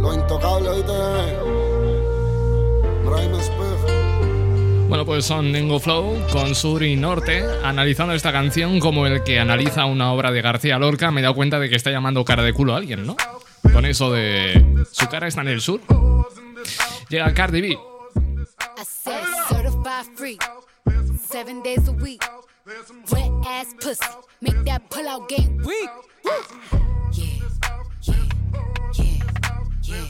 Lo 0.00 0.14
intocable. 0.14 0.70
Bueno, 4.88 5.04
pues 5.04 5.24
son 5.24 5.50
Nengo 5.50 5.80
Flow 5.80 6.16
con 6.32 6.54
Sur 6.54 6.84
y 6.84 6.94
Norte, 6.94 7.44
analizando 7.64 8.14
esta 8.14 8.30
canción 8.30 8.78
como 8.78 9.08
el 9.08 9.24
que 9.24 9.40
analiza 9.40 9.84
una 9.84 10.12
obra 10.12 10.30
de 10.30 10.40
García 10.42 10.78
Lorca, 10.78 11.10
me 11.10 11.20
he 11.20 11.22
dado 11.22 11.34
cuenta 11.34 11.58
de 11.58 11.68
que 11.68 11.74
está 11.74 11.90
llamando 11.90 12.24
cara 12.24 12.44
de 12.44 12.52
culo 12.52 12.74
a 12.74 12.76
alguien, 12.76 13.04
¿no? 13.04 13.16
Con 13.72 13.84
eso 13.84 14.12
de 14.12 14.86
su 14.92 15.08
cara 15.08 15.26
está 15.26 15.40
en 15.40 15.48
el 15.48 15.60
sur. 15.60 15.80
Llega 17.08 17.34
Cardi 17.34 17.62
B. 17.62 17.78
I 22.68 22.72
said 22.72 22.86
certified 22.86 23.06
free, 23.06 23.06
seven 23.06 23.06
days 23.06 23.10
a 23.10 23.14
week. 23.14 23.42
Wet 23.42 23.46
ass 23.46 23.74
pussy, 23.80 24.12
make 24.40 24.64
that 24.64 24.90
pull 24.90 25.08
out 25.08 25.28
game 25.28 25.56
weak. 25.64 25.90
Yeah, 26.24 26.42
yeah, 27.12 27.34
yeah, 28.02 28.14
yeah, 29.84 30.08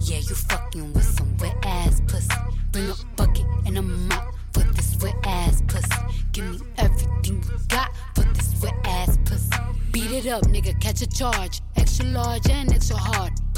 yeah. 0.00 0.18
You 0.18 0.34
fucking 0.34 0.92
with 0.94 1.04
some 1.04 1.36
wet 1.36 1.56
ass 1.64 2.00
pussy. 2.06 2.28
Bring 2.72 2.88
a 2.88 2.94
bucket 3.16 3.46
and 3.66 3.76
a 3.76 3.82
mop 3.82 4.34
for 4.52 4.60
this 4.60 4.96
wet 5.02 5.14
ass 5.24 5.62
pussy. 5.66 5.88
Give 6.32 6.50
me 6.50 6.58
everything 6.78 7.44
you 7.44 7.58
got 7.68 7.90
for 8.14 8.22
this 8.22 8.62
wet 8.62 8.74
ass 8.84 9.18
pussy. 9.24 9.50
Beat 9.92 10.10
it 10.12 10.26
up, 10.28 10.42
nigga, 10.44 10.80
catch 10.80 11.02
a 11.02 11.06
charge. 11.06 11.60
Extra 11.76 12.06
large 12.06 12.48
and 12.48 12.72
extra 12.72 12.96
hard. 12.96 13.21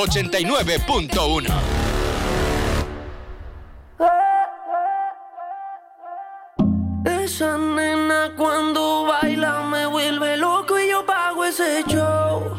89.1 0.00 1.46
Esa 7.04 7.58
nena 7.58 8.32
cuando 8.34 9.04
baila 9.04 9.62
me 9.64 9.84
vuelve 9.84 10.38
loco 10.38 10.78
y 10.78 10.88
yo 10.88 11.04
pago 11.04 11.44
ese 11.44 11.84
show. 11.86 12.56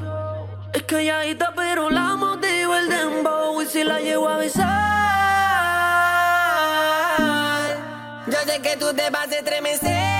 Es 0.71 0.83
calladita 0.83 1.51
pero 1.55 1.89
la 1.89 2.15
motivo 2.15 2.75
el 2.75 2.87
dembow 2.87 3.59
y 3.61 3.65
si 3.65 3.83
la 3.83 3.99
llevo 3.99 4.29
a 4.29 4.37
besar. 4.37 4.69
Yo 8.27 8.37
sé 8.45 8.61
que 8.61 8.77
tú 8.77 8.93
te 8.93 9.09
vas 9.09 9.31
a 9.31 9.35
estremecer. 9.35 10.11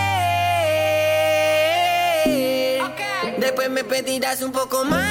Después 3.37 3.69
me 3.69 3.83
pedirás 3.83 4.41
un 4.41 4.51
poco 4.51 4.83
más. 4.85 5.10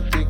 nothing. 0.00 0.29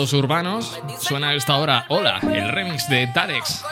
los 0.00 0.14
urbanos, 0.14 0.80
suena 0.98 1.28
a 1.28 1.34
esta 1.34 1.56
hora 1.56 1.84
Hola, 1.88 2.20
el 2.22 2.48
remix 2.48 2.88
de 2.88 3.06
Tadex. 3.08 3.62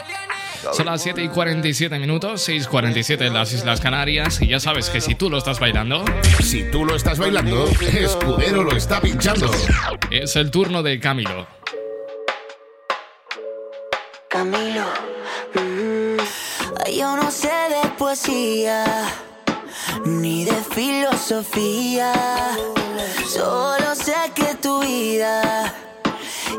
Son 0.74 0.84
las 0.84 1.00
7 1.00 1.22
y 1.22 1.28
47 1.28 1.98
minutos, 1.98 2.46
6.47 2.46 3.28
en 3.28 3.32
las 3.32 3.54
Islas 3.54 3.80
Canarias 3.80 4.42
y 4.42 4.48
ya 4.48 4.60
sabes 4.60 4.90
que 4.90 5.00
si 5.00 5.14
tú 5.14 5.30
lo 5.30 5.38
estás 5.38 5.58
bailando... 5.58 6.04
Si 6.42 6.70
tú 6.70 6.84
lo 6.84 6.96
estás 6.96 7.18
bailando, 7.18 7.66
Escudero 7.80 8.62
lo 8.62 8.76
está 8.76 9.00
pinchando. 9.00 9.50
Es 10.10 10.36
el 10.36 10.50
turno 10.50 10.82
de 10.82 11.00
Camilo. 11.00 11.46
Camilo. 14.28 14.84
Mm, 15.54 16.18
yo 16.94 17.16
no 17.16 17.30
sé 17.30 17.48
de 17.48 17.88
poesía, 17.96 18.84
ni 20.04 20.44
de 20.44 20.56
filosofía, 20.74 22.12
solo 23.26 23.94
sé 23.94 24.14
que 24.34 24.54
tu 24.56 24.80
vida 24.80 25.87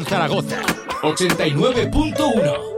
Zaragoza. 0.00 0.56
89.1 1.02 2.71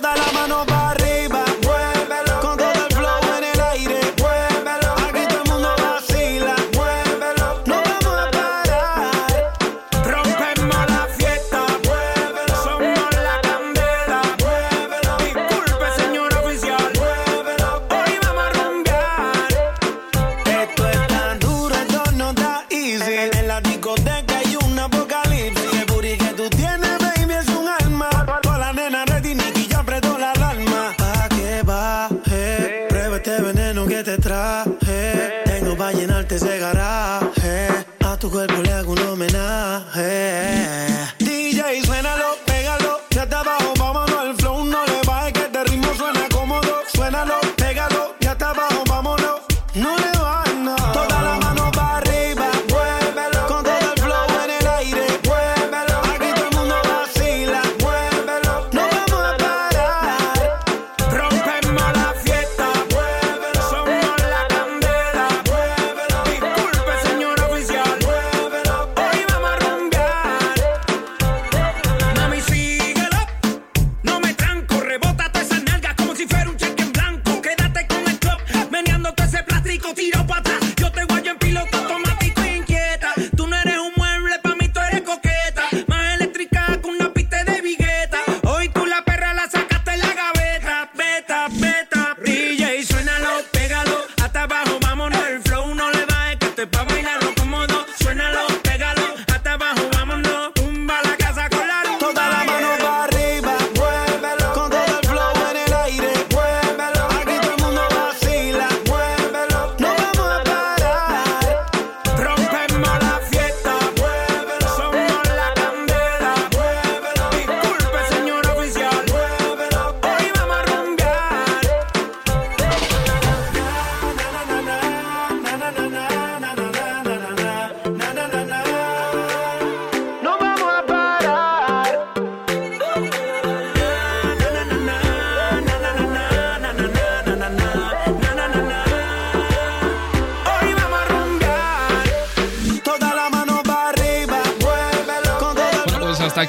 Toda 0.00 0.16
la 0.16 0.32
mano 0.32 0.64
para 0.64 0.79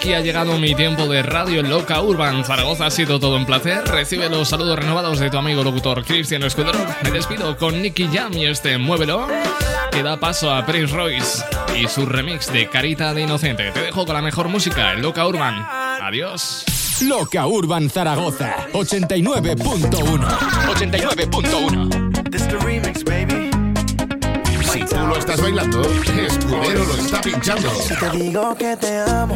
aquí 0.01 0.15
ha 0.15 0.21
llegado 0.21 0.57
mi 0.57 0.73
tiempo 0.73 1.05
de 1.05 1.21
radio 1.21 1.59
en 1.59 1.69
Loca 1.69 2.01
Urban 2.01 2.43
Zaragoza. 2.43 2.87
Ha 2.87 2.89
sido 2.89 3.19
todo 3.19 3.35
un 3.35 3.45
placer. 3.45 3.87
Recibe 3.87 4.29
los 4.29 4.49
saludos 4.49 4.79
renovados 4.79 5.19
de 5.19 5.29
tu 5.29 5.37
amigo 5.37 5.63
locutor 5.63 6.03
Cristian 6.03 6.41
Escudero. 6.41 6.79
Me 7.03 7.11
despido 7.11 7.55
con 7.55 7.79
Nicky 7.79 8.09
Jam 8.11 8.33
y 8.33 8.47
este 8.47 8.79
Muévelo, 8.79 9.27
que 9.91 10.01
da 10.01 10.19
paso 10.19 10.51
a 10.51 10.65
Prince 10.65 10.95
Royce 10.95 11.43
y 11.79 11.87
su 11.87 12.07
remix 12.07 12.51
de 12.51 12.67
Carita 12.67 13.13
de 13.13 13.21
Inocente. 13.21 13.69
Te 13.71 13.79
dejo 13.79 14.03
con 14.03 14.15
la 14.15 14.23
mejor 14.23 14.47
música 14.47 14.93
en 14.93 15.03
Loca 15.03 15.27
Urban. 15.27 15.67
Adiós. 16.01 16.65
Loca 17.03 17.45
Urban 17.45 17.87
Zaragoza 17.87 18.55
89.1 18.73 19.87
89.1 19.87 22.31
This 22.31 22.47
the 22.47 22.57
remix, 22.57 23.03
baby. 23.03 23.51
Si 24.63 24.79
tú 24.85 25.05
lo 25.05 25.17
estás 25.17 25.39
bailando, 25.39 25.81
Escudero 25.81 26.85
lo 26.85 26.95
está 26.95 27.21
pinchando. 27.21 27.69
Si 27.75 27.93
te 27.93 28.09
digo 28.11 28.55
que 28.55 28.77
te 28.77 28.99
amo, 28.99 29.35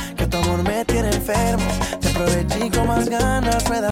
tu 0.31 0.37
amor 0.37 0.63
me 0.63 0.85
tiene 0.85 1.09
enfermo, 1.09 1.69
te 1.99 2.09
aproveché 2.09 2.71
con 2.71 2.87
más 2.87 3.09
ganas, 3.09 3.69
me 3.69 3.81
da 3.81 3.89